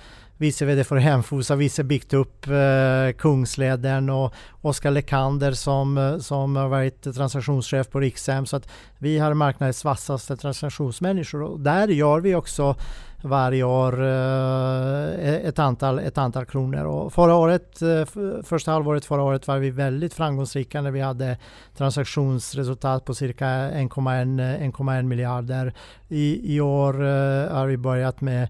[0.42, 6.56] vice VD för Hemfosa, vice byggt upp eh, Kungsleden och Oskar Lekander som, eh, som
[6.56, 8.46] har varit transaktionschef på Rikshem.
[8.46, 8.68] Så att
[8.98, 12.76] vi har marknadens vassaste transaktionsmänniskor och där gör vi också
[13.22, 16.84] varje år eh, e-, ett, antal, ett antal kronor.
[16.84, 18.04] Och förra året, eh,
[18.42, 21.36] första halvåret förra året var vi väldigt framgångsrika när vi hade
[21.76, 25.74] transaktionsresultat på cirka 1,1 miljarder.
[26.08, 28.48] I, I år eh, har vi börjat med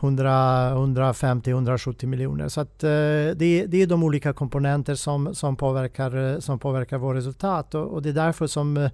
[0.00, 2.48] 150-170 miljoner.
[2.48, 6.98] Så att, eh, det, det, är de olika komponenter som, som, påverkar, eh, som påverkar
[6.98, 8.90] vårt resultat och, och det är därför som eh,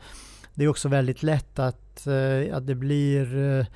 [0.54, 2.06] det är också väldigt lätt att,
[2.52, 3.66] att det blir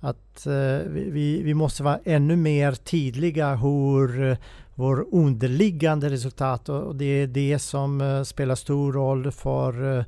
[0.00, 0.46] att
[0.86, 4.36] vi, vi måste vara ännu mer tydliga hur
[4.74, 10.04] vår underliggande resultat och det är det som spelar stor roll för,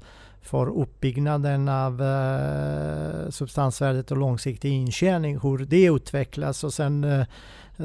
[0.49, 7.27] för uppbyggnaden av eh, substansvärdet och långsiktig intjäning, hur det utvecklas och sen eh,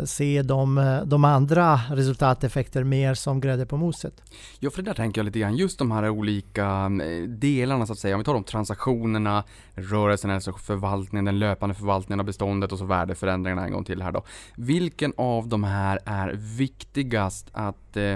[0.05, 4.23] se de, eh, de andra resultateffekter mer som grädde på moset.
[4.59, 6.91] Ja, för det där tänker jag lite grann, just de här olika
[7.27, 9.43] delarna så att säga, om vi tar de transaktionerna,
[9.75, 14.11] rörelsen, alltså förvaltningen, den löpande förvaltningen av beståndet och så värdeförändringarna en gång till här
[14.11, 14.23] då.
[14.55, 18.15] Vilken av de här är viktigast att eh,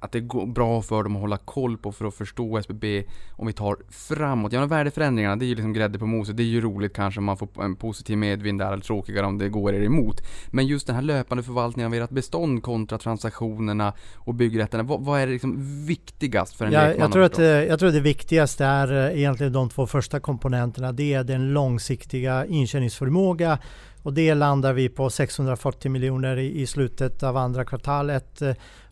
[0.00, 3.46] att det går bra för dem att hålla koll på för att förstå SBB om
[3.46, 4.52] vi tar framåt.
[4.52, 6.36] Ja, värdeförändringarna, det är ju liksom grädde på moset.
[6.36, 9.38] Det är ju roligt kanske om man får en positiv medvind där, eller tråkigare om
[9.38, 10.22] det går er emot.
[10.50, 14.82] Men just den här löpande förvaltningen av ert bestånd kontra transaktionerna och byggrätterna.
[14.82, 17.94] Vad, vad är det liksom viktigast för en ja, jag, tror att, jag tror att
[17.94, 20.92] det viktigaste är eh, egentligen de två första komponenterna.
[20.92, 23.58] Det är den långsiktiga intjäningsförmåga
[24.02, 28.42] och det landar vi på 640 miljoner i, i slutet av andra kvartalet.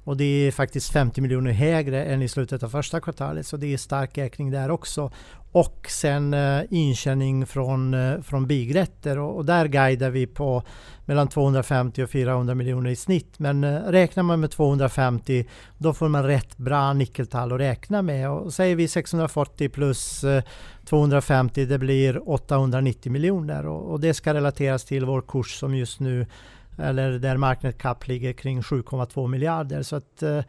[0.04, 3.46] Och det är faktiskt 50 miljoner högre än i slutet av första kvartalet.
[3.46, 5.10] Så det är stark ökning där också.
[5.52, 10.62] Och sen eh, intjäning från, eh, från bigrätter och, och, där guidar vi på
[11.04, 13.38] mellan 250 och 400 miljoner i snitt.
[13.38, 15.46] Men eh, räknar man med 250
[15.78, 18.30] då får man rätt bra nyckeltal att räkna med.
[18.30, 20.42] Och säger vi 640 plus eh,
[20.84, 26.00] 250 det blir 890 miljoner och, och det ska relateras till vår kurs som just
[26.00, 26.26] nu
[26.78, 29.82] eller där market cap ligger kring 7,2 miljarder.
[29.82, 30.42] Så att eh,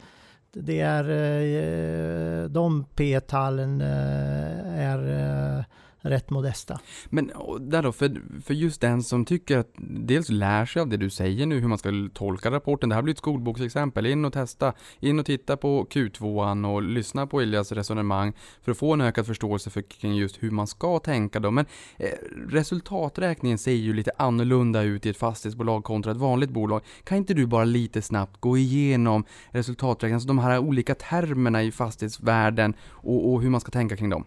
[0.52, 5.64] det är eh, de P-talen eh, är
[6.10, 6.80] rätt modesta.
[7.06, 10.96] Men där då, för, för just den som tycker att dels lär sig av det
[10.96, 12.88] du säger nu, hur man ska tolka rapporten.
[12.88, 14.06] Det här blir ett skolboksexempel.
[14.06, 18.32] In och testa, in och titta på Q2 och lyssna på Ilias resonemang
[18.62, 21.50] för att få en ökad förståelse för kring just hur man ska tänka då.
[21.50, 22.08] Men eh,
[22.48, 26.82] resultaträkningen ser ju lite annorlunda ut i ett fastighetsbolag kontra ett vanligt bolag.
[27.04, 31.72] Kan inte du bara lite snabbt gå igenom resultaträkningen, alltså de här olika termerna i
[31.72, 34.24] fastighetsvärlden och, och hur man ska tänka kring dem?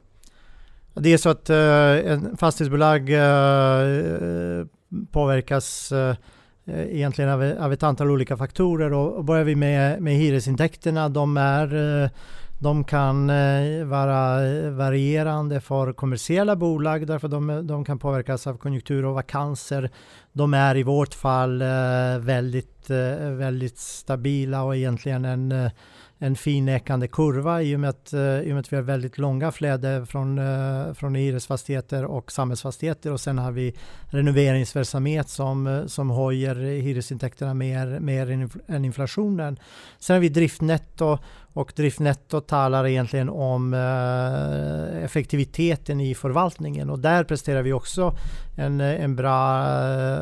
[1.01, 4.65] Det är så att eh, en fastighetsbolag eh, eh,
[5.11, 6.15] påverkas eh,
[6.65, 11.37] egentligen av, av, ett antal olika faktorer och, och börjar vi med, med hyresintäkterna, de
[11.37, 12.09] är eh,
[12.61, 14.39] de kan eh, vara
[14.71, 19.89] varierande för kommersiella bolag därför de, de kan påverkas av konjunktur och vakanser.
[20.33, 21.63] De är i vårt fall
[22.19, 22.89] väldigt,
[23.37, 25.69] väldigt stabila och egentligen en
[26.21, 29.17] en finnekande kurva i och, med att, eh, i och med att vi har väldigt
[29.17, 35.85] långa flöden från, eh, från hyresfastigheter och samhällsfastigheter och sen har vi renoveringsverksamhet som, eh,
[35.85, 39.59] som höjer hyresintäkterna mer, mer än inflationen.
[39.99, 41.17] Sen har vi driftnetto
[41.53, 43.73] och driftnetto talar egentligen om
[45.03, 48.15] effektiviteten i förvaltningen och där presterar vi också
[48.57, 49.65] en, en bra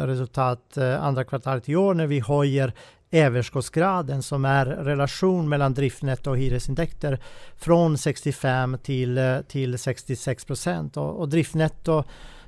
[0.08, 2.74] resultat andra kvartalet i år när vi höjer
[3.12, 7.20] överskottsgraden som är relation mellan driftnetto och hyresintäkter
[7.58, 10.98] från 65 till, eh, till 66 procent.
[10.98, 12.04] Och, och driftnetto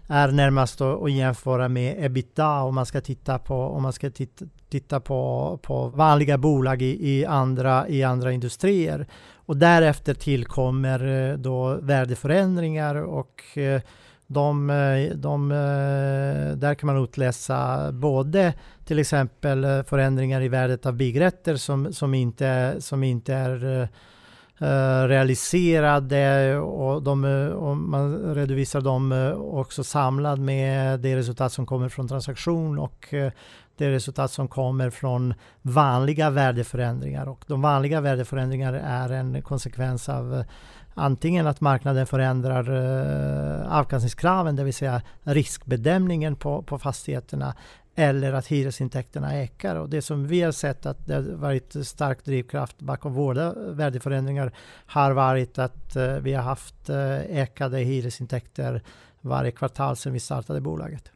[0.08, 4.46] är närmast att jämföra med ebitda om man ska titta på, om man ska titta,
[4.70, 9.08] titta på, på vanliga bolag i, i, andra, i andra industrier.
[9.34, 13.82] Och därefter tillkommer eh, då värdeförändringar och eh,
[14.32, 18.54] de, eh, de, eh, där kan man utläsa både
[18.86, 23.90] till exempel eh, förändringar i värdet av byggrätter som, som, inte, som inte är
[25.08, 27.24] realiserade och, de,
[27.56, 33.14] och man redovisar dem också samlad med det resultat som kommer från transaktion och
[33.78, 37.30] det resultat som kommer från vanliga värdeförändringar.
[37.30, 40.44] Och de vanliga värdeförändringarna är en konsekvens av
[40.94, 47.56] antingen att marknaden förändrar eh, avkastningskraven, det vill säga riskbedömningen på, på fastigheterna
[47.96, 49.76] eller att hyresintäkterna ökar.
[49.76, 54.54] Och det som vi har sett att det har varit stark drivkraft bakom våra värdeförändringar
[54.86, 58.82] har varit att eh, vi har haft eh, ökade hyresintäkter
[59.22, 61.12] varje kvartal sedan vi startade bolaget.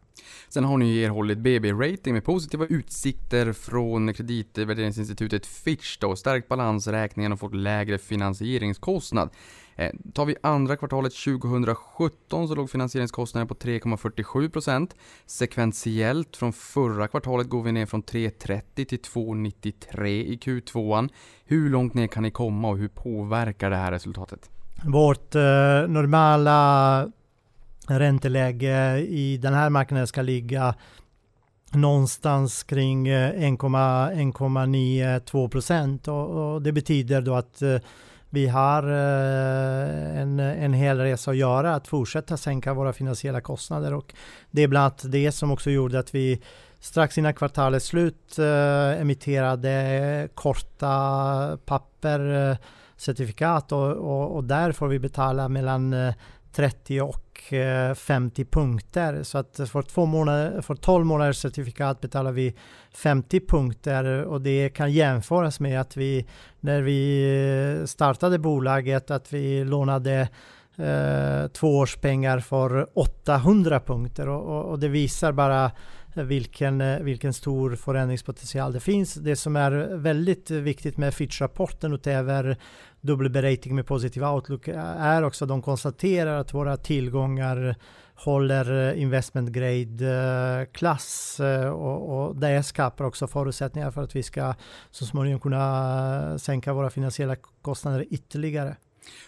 [0.50, 7.32] Sen har ni ju erhållit BB-rating med positiva utsikter från kreditvärderingsinstitutet Fitch då, stärkt balansräkningen
[7.34, 9.30] och fått lägre finansieringskostnad.
[9.76, 14.90] Eh, tar vi andra kvartalet 2017 så låg finansieringskostnaden på 3,47%.
[15.26, 21.10] Sekventiellt från förra kvartalet går vi ner från 3,30 till 2,93 i Q2.
[21.46, 24.50] Hur långt ner kan ni komma och hur påverkar det här resultatet?
[24.86, 25.42] Vårt eh,
[25.88, 27.08] normala
[27.88, 30.76] ränteläge i den här marknaden ska ligga
[31.72, 37.78] någonstans kring 1,92 eh, procent och, och, det betyder då att eh,
[38.34, 43.94] vi har eh, en, en hel resa att göra att fortsätta sänka våra finansiella kostnader
[43.94, 44.14] och
[44.52, 46.42] det är bland annat det som också gjorde att vi
[46.80, 52.58] strax innan kvartalets slut eh, emitterade korta papper eh,
[52.98, 55.96] certifikat och, och, och, där får vi betala mellan
[56.54, 59.24] 30 och eh, 50 punkter.
[59.24, 62.56] Så att för, två månader, för 12 månaders certifikat betalar vi
[62.96, 66.26] 50 punkter och det kan jämföras med att vi
[66.60, 70.30] när vi eh, startade bolaget att vi lånade
[70.78, 75.72] eh, två års pengar för 800 punkter och, och, och det visar bara
[76.16, 79.14] vilken, eh, vilken stor förändringspotential det finns.
[79.14, 82.58] Det som är väldigt viktigt med Fitch-rapporten utöver
[83.04, 87.76] dubbelberating med positiv outlook är också att de konstaterar att våra tillgångar
[88.16, 90.08] håller eh, investment grade
[90.62, 94.54] eh, klass eh, och, och det skapar också förutsättningar för att vi ska
[94.92, 98.76] så småningom kunna sänka våra finansiella kostnader ytterligare.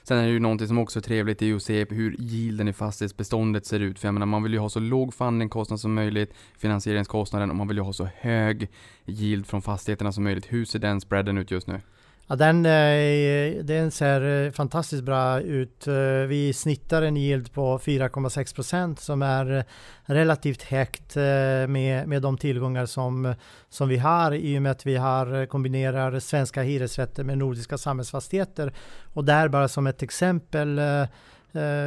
[0.04, 2.74] Sen är det ju någonting som också är trevligt i att se hur yielden i
[2.74, 4.00] fastighetsbeståndet ser ut.
[4.00, 7.68] För jag menar, man vill ju ha så låg fundingkostnad som möjligt, finansieringskostnaden, och man
[7.68, 8.70] vill ju ha så hög
[9.06, 10.46] yield från fastigheterna som möjligt.
[10.54, 11.82] Hur ser den spreaden ut just nu?
[12.28, 15.88] Ja, den, eh, är, den ser eh, fantastiskt bra ut.
[15.88, 15.94] Eh,
[16.28, 19.66] vi snittar en yield på 4,6 procent som är
[20.06, 23.36] relativt högt med, med de tillgångar som,
[23.70, 28.74] som vi har i och med att vi har kombinerar svenska hyresrätter med nordiska samhällsfastigheter.
[29.14, 30.82] Och där bara som ett exempel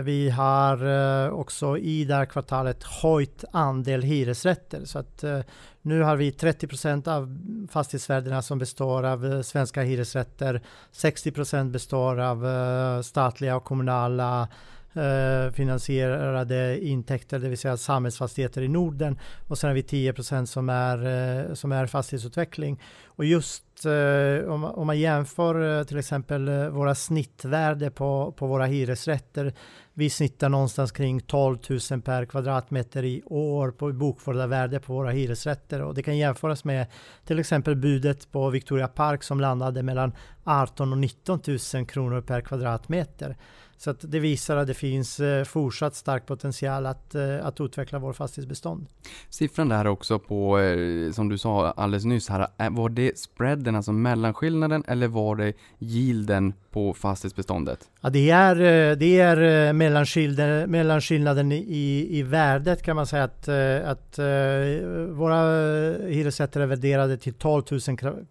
[0.04, 4.84] vi har också i det här kvartalet höjt andel hyresrätter.
[4.84, 5.24] Så att
[5.88, 7.38] nu har vi 30 procent av
[7.70, 10.62] fastighetsvärdena som består av eh, svenska hyresrätter.
[10.92, 14.48] 60 procent består av eh, statliga och kommunala
[14.94, 19.18] eh, finansierade intäkter, det vill säga samhällsfastigheter i Norden.
[19.48, 20.14] Och sen har vi 10
[20.46, 20.98] som är,
[21.48, 22.80] eh, som är fastighetsutveckling.
[23.06, 28.66] Och just eh, om, om man jämför eh, till exempel våra snittvärde på, på våra
[28.66, 29.52] hyresrätter
[29.98, 31.58] vi snittar någonstans kring 12
[31.90, 36.64] 000 per kvadratmeter i år på bokförda värde på våra hyresrätter och det kan jämföras
[36.64, 36.86] med
[37.24, 40.12] till exempel budet på Victoria Park som landade mellan
[40.44, 41.40] 18 och 19
[41.74, 43.36] 000 kronor per kvadratmeter.
[43.78, 47.98] Så att det visar att det finns eh, fortsatt stark potential att, eh, att utveckla
[47.98, 48.86] vår fastighetsbestånd.
[49.28, 53.92] Siffran där också på, eh, som du sa alldeles nyss här, var det spreaden, alltså
[53.92, 57.78] mellanskillnaden eller var det yielden på fastighetsbeståndet?
[58.00, 58.54] Ja, det är,
[58.96, 63.48] det är mellanskillnaden, mellanskillnaden i, i värdet kan man säga att,
[63.84, 64.18] att
[65.08, 65.42] våra
[66.06, 67.80] hyresrätter är värderade till 12 000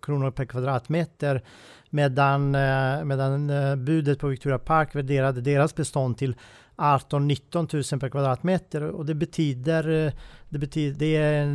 [0.01, 1.41] kronor per kvadratmeter
[1.89, 6.35] Medan, eh, medan eh, budet på Victoria Park värderade deras bestånd till
[6.75, 10.13] 18-19 000 per kvadratmeter och det betyder, eh,
[10.49, 11.45] det betyder det är,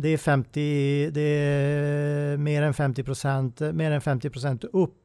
[0.00, 4.96] det är 50, det är mer än 50 procent, mer än 50 procent upp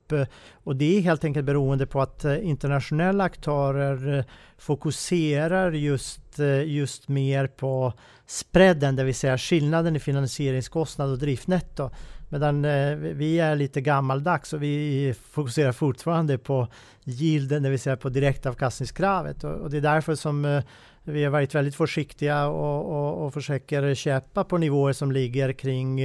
[0.54, 4.26] och det är helt enkelt beroende på att internationella aktörer
[4.58, 7.94] fokuserar just, just mer på
[8.26, 11.90] spreaden, det vill säga skillnaden i finansieringskostnad och driftnetto.
[12.30, 16.68] Medan eh, vi är lite gammaldags och vi fokuserar fortfarande på
[17.06, 19.44] yielden, det vill säga på direktavkastningskravet.
[19.44, 20.64] Och, och det är därför som eh,
[21.04, 26.00] vi har varit väldigt försiktiga och, och, och, försöker köpa på nivåer som ligger kring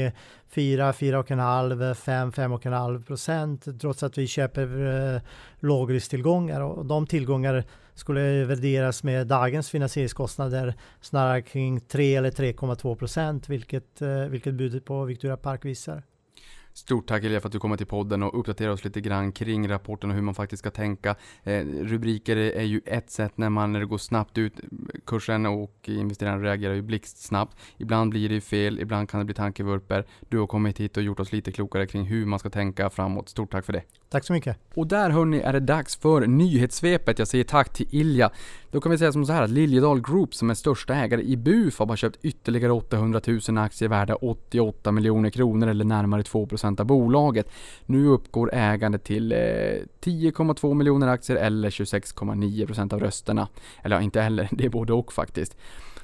[0.49, 5.21] 4, 4,5, 5, 5,5 procent trots att vi köper eh,
[5.61, 7.65] lågrisktillgångar och de tillgångar
[7.95, 14.85] skulle värderas med dagens finansieringskostnader snarare kring 3 eller 3,2 procent vilket, eh, vilket budet
[14.85, 16.03] på Victoria Park visar.
[16.73, 19.69] Stort tack Elia för att du kommer till podden och uppdaterar oss lite grann kring
[19.69, 21.17] rapporten och hur man faktiskt ska tänka.
[21.43, 24.61] Eh, rubriker är ju ett sätt när, man, när det går snabbt ut.
[25.07, 27.57] Kursen och investeraren reagerar ju blixtsnabbt.
[27.77, 30.07] Ibland blir det fel, ibland kan det bli tankevurper.
[30.29, 33.29] Du har kommit hit och gjort oss lite klokare kring hur man ska tänka framåt.
[33.29, 33.83] Stort tack för det.
[34.11, 34.57] Tack så mycket.
[34.75, 37.19] Och där hörni är det dags för nyhetssvepet.
[37.19, 38.31] Jag säger tack till Ilja.
[38.71, 41.37] Då kan vi säga som så här att Liljedal Group som är största ägare i
[41.37, 46.87] Bufab har köpt ytterligare 800 000 aktier värda 88 miljoner kronor eller närmare 2% av
[46.87, 47.51] bolaget.
[47.87, 53.49] Nu uppgår ägandet till eh, 10,2 miljoner aktier eller 26,9% av rösterna.
[53.83, 55.57] Eller ja, inte heller, det är både och faktiskt.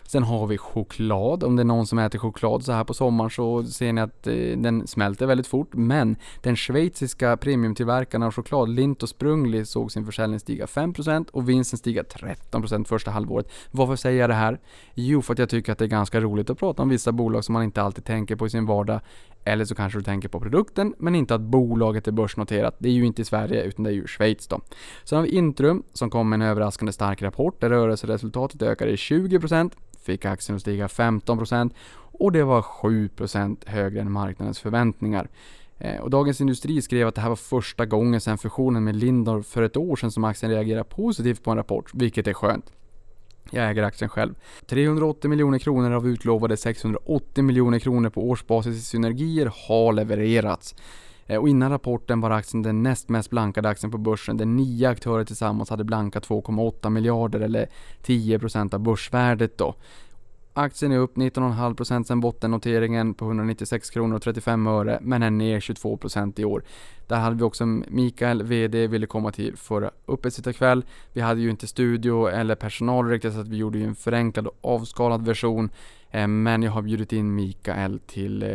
[0.07, 1.45] Sen har vi choklad.
[1.45, 4.27] Om det är någon som äter choklad så här på sommaren så ser ni att
[4.27, 5.75] eh, den smälter väldigt fort.
[5.75, 11.49] Men den schweiziska premiumtillverkaren av choklad, Lint och Sprungli, såg sin försäljning stiga 5% och
[11.49, 13.51] vinsten stiga 13% första halvåret.
[13.71, 14.61] Varför säger jag det här?
[14.95, 17.45] Jo, för att jag tycker att det är ganska roligt att prata om vissa bolag
[17.45, 19.01] som man inte alltid tänker på i sin vardag.
[19.47, 22.77] Eller så kanske du tänker på produkten, men inte att bolaget är börsnoterat.
[22.79, 24.61] Det är ju inte i Sverige, utan det är ju i Schweiz då.
[25.05, 28.97] Sen har vi Intrum, som kom med en överraskande stark rapport där rörelseresultatet ökade i
[28.97, 29.71] 20%,
[30.03, 31.71] fick aktien att stiga 15%
[32.19, 35.29] och det var 7% högre än marknadens förväntningar.
[35.79, 39.43] Eh, och Dagens Industri skrev att det här var första gången sedan fusionen med Lindor
[39.43, 42.73] för ett år sedan som aktien reagerar positivt på en rapport, vilket är skönt.
[43.51, 44.35] Jag äger aktien själv.
[44.67, 50.75] 380 miljoner kronor av utlovade 680 miljoner kronor på årsbasis i synergier har levererats.
[51.27, 54.89] Eh, och innan rapporten var aktien den näst mest blankade aktien på börsen där nio
[54.89, 57.69] aktörer tillsammans hade blankat 2,8 miljarder eller
[58.07, 59.75] 10% av börsvärdet då.
[60.59, 65.61] Aktien är upp 19,5% sedan bottennoteringen på 196 kronor och 35 öre men är ner
[65.61, 66.65] 22% i år.
[67.07, 70.85] Där hade vi också Mikael, VD, ville komma till förra uppesittarkväll.
[71.13, 74.47] Vi hade ju inte studio eller personal riktigt så att vi gjorde ju en förenklad
[74.47, 75.71] och avskalad version.
[76.11, 78.49] Eh, men jag har bjudit in Mikael till eh,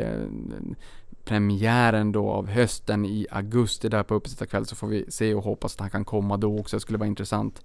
[1.26, 5.74] premiären då av hösten i augusti där på uppesittarkväll så får vi se och hoppas
[5.74, 6.76] att han kan komma då också.
[6.76, 7.62] Det skulle vara intressant.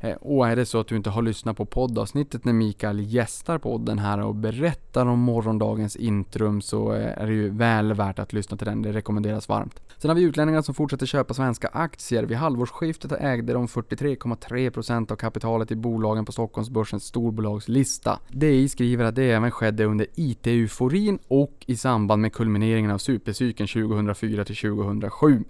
[0.00, 3.58] Eh, och är det så att du inte har lyssnat på poddavsnittet när Mikael gästar
[3.58, 8.32] podden här och berättar om morgondagens intrum så eh, är det ju väl värt att
[8.32, 8.82] lyssna till den.
[8.82, 9.80] Det rekommenderas varmt.
[9.98, 12.22] Sen har vi utlänningar som fortsätter köpa svenska aktier.
[12.22, 18.18] Vid halvårsskiftet ägde de 43,3% av kapitalet i bolagen på Stockholmsbörsens storbolagslista.
[18.28, 23.68] DI skriver att det även skedde under IT-euforin och i samband med kulmineringen av supercykeln
[23.68, 25.44] 2004 till 2007.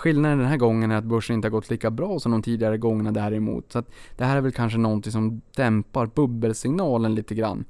[0.00, 2.78] Skillnaden den här gången är att börsen inte har gått lika bra som de tidigare
[2.78, 3.72] gångerna däremot.
[3.72, 7.64] Så att det här är väl kanske någonting som dämpar bubbelsignalen lite grann.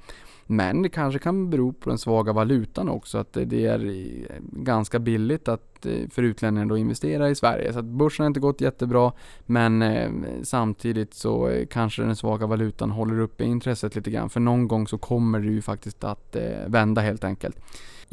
[0.47, 4.05] Men det kanske kan bero på den svaga valutan också, att det är
[4.53, 7.73] ganska billigt att, eh, för utlänningar att investera i Sverige.
[7.73, 9.13] Så att börsen har inte gått jättebra,
[9.47, 10.11] men eh,
[10.43, 14.31] samtidigt så eh, kanske den svaga valutan håller uppe intresset lite grann.
[14.31, 17.57] För någon gång så kommer det ju faktiskt att vända helt enkelt.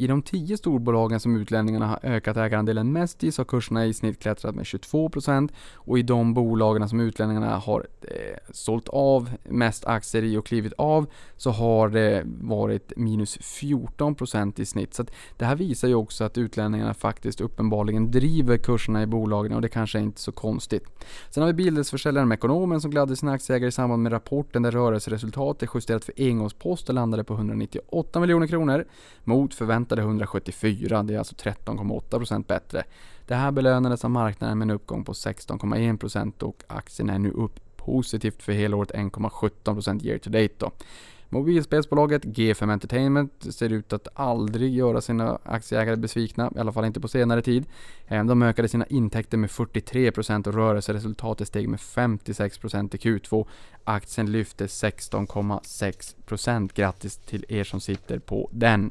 [0.00, 3.94] I de tio storbolagen som utlänningarna har ökat ägarandelen mest i så har kurserna i
[3.94, 9.84] snitt klättrat med 22% och i de bolagen som utlänningarna har eh, sålt av mest
[9.84, 14.94] aktier i och klivit av så har det varit minus 14% i snitt.
[14.94, 15.04] Så
[15.36, 19.68] det här visar ju också att utlänningarna faktiskt uppenbarligen driver kurserna i bolagen och det
[19.68, 20.84] kanske är inte så konstigt.
[21.30, 25.70] Sen har vi bildelsförsäljaren Mekonomen som gladde sina aktieägare i samband med rapporten där rörelseresultatet
[25.74, 28.84] justerat för engångsposter landade på 198 miljoner kronor
[29.24, 32.84] mot förväntan förväntade 174, det är alltså 13,8% bättre.
[33.26, 37.60] Det här belönades av marknaden med en uppgång på 16,1% och aktien är nu upp
[37.76, 40.70] positivt för hela året 1,17% year to date då.
[41.30, 47.00] Mobilspelsbolaget G5 Entertainment ser ut att aldrig göra sina aktieägare besvikna, i alla fall inte
[47.00, 47.64] på senare tid.
[48.08, 53.46] Eh, de ökade sina intäkter med 43% och rörelseresultatet steg med 56% i Q2.
[53.84, 56.70] Aktien lyfte 16,6%.
[56.74, 58.90] Grattis till er som sitter på den.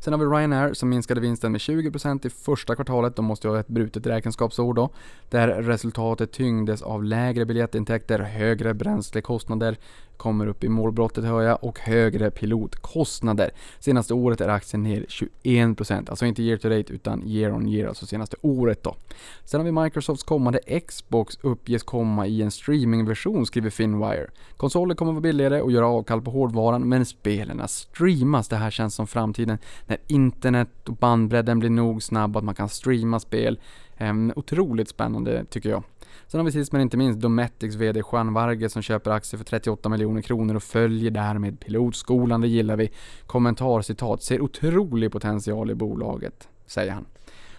[0.00, 3.16] Sen har vi Ryanair som minskade vinsten med 20% i första kvartalet.
[3.16, 4.90] De måste ju ha ett brutet räkenskapsår då.
[5.30, 9.78] Där resultatet tyngdes av lägre biljettintäkter, högre bränslekostnader,
[10.22, 13.50] kommer upp i målbrottet hör jag, och högre pilotkostnader.
[13.78, 15.06] Senaste året är aktien ner
[15.42, 18.96] 21%, alltså inte year to date utan year on year, alltså senaste året då.
[19.44, 24.30] Sen har vi Microsofts kommande Xbox uppges komma i en streamingversion skriver Finwire.
[24.56, 28.48] Konsoler kommer vara billigare och göra avkall på hårdvaran men spelen streamas.
[28.48, 32.68] Det här känns som framtiden när internet och bandbredden blir nog snabb att man kan
[32.68, 33.60] streama spel.
[33.96, 35.82] Ehm, otroligt spännande tycker jag.
[36.26, 39.44] Sen har vi sist men inte minst Dometics VD Juan Vargas som köper aktier för
[39.44, 42.40] 38 miljoner kronor och följer därmed pilotskolan.
[42.40, 42.90] Det gillar vi.
[43.26, 44.22] Kommentar citat.
[44.22, 47.06] Ser otrolig potential i bolaget, säger han.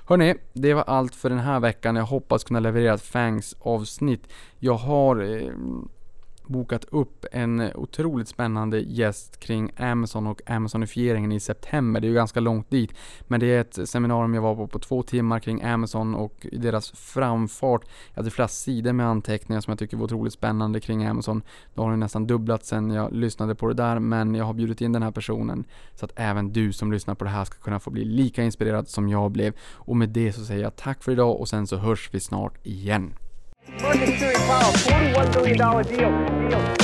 [0.06, 1.96] Hörni, det var allt för den här veckan.
[1.96, 4.28] Jag hoppas kunna leverera ett Fangs avsnitt.
[4.60, 5.52] Jag har eh,
[6.48, 12.02] bokat upp en otroligt spännande gäst kring Amazon och Amazonifieringen i september.
[12.02, 12.94] Det är ju ganska långt dit.
[13.28, 16.92] Men det är ett seminarium jag var på på två timmar kring Amazon och deras
[16.92, 17.86] framfart.
[18.14, 21.42] Jag hade flera sidor med anteckningar som jag tycker var otroligt spännande kring Amazon.
[21.74, 24.82] Då har det nästan dubblat sen jag lyssnade på det där men jag har bjudit
[24.82, 25.64] in den här personen
[25.96, 28.88] så att även du som lyssnar på det här ska kunna få bli lika inspirerad
[28.88, 29.54] som jag blev.
[29.74, 32.66] Och med det så säger jag tack för idag och sen så hörs vi snart
[32.66, 33.14] igen.
[33.82, 36.50] Mercury Power, $41 billion deal.
[36.50, 36.83] deal.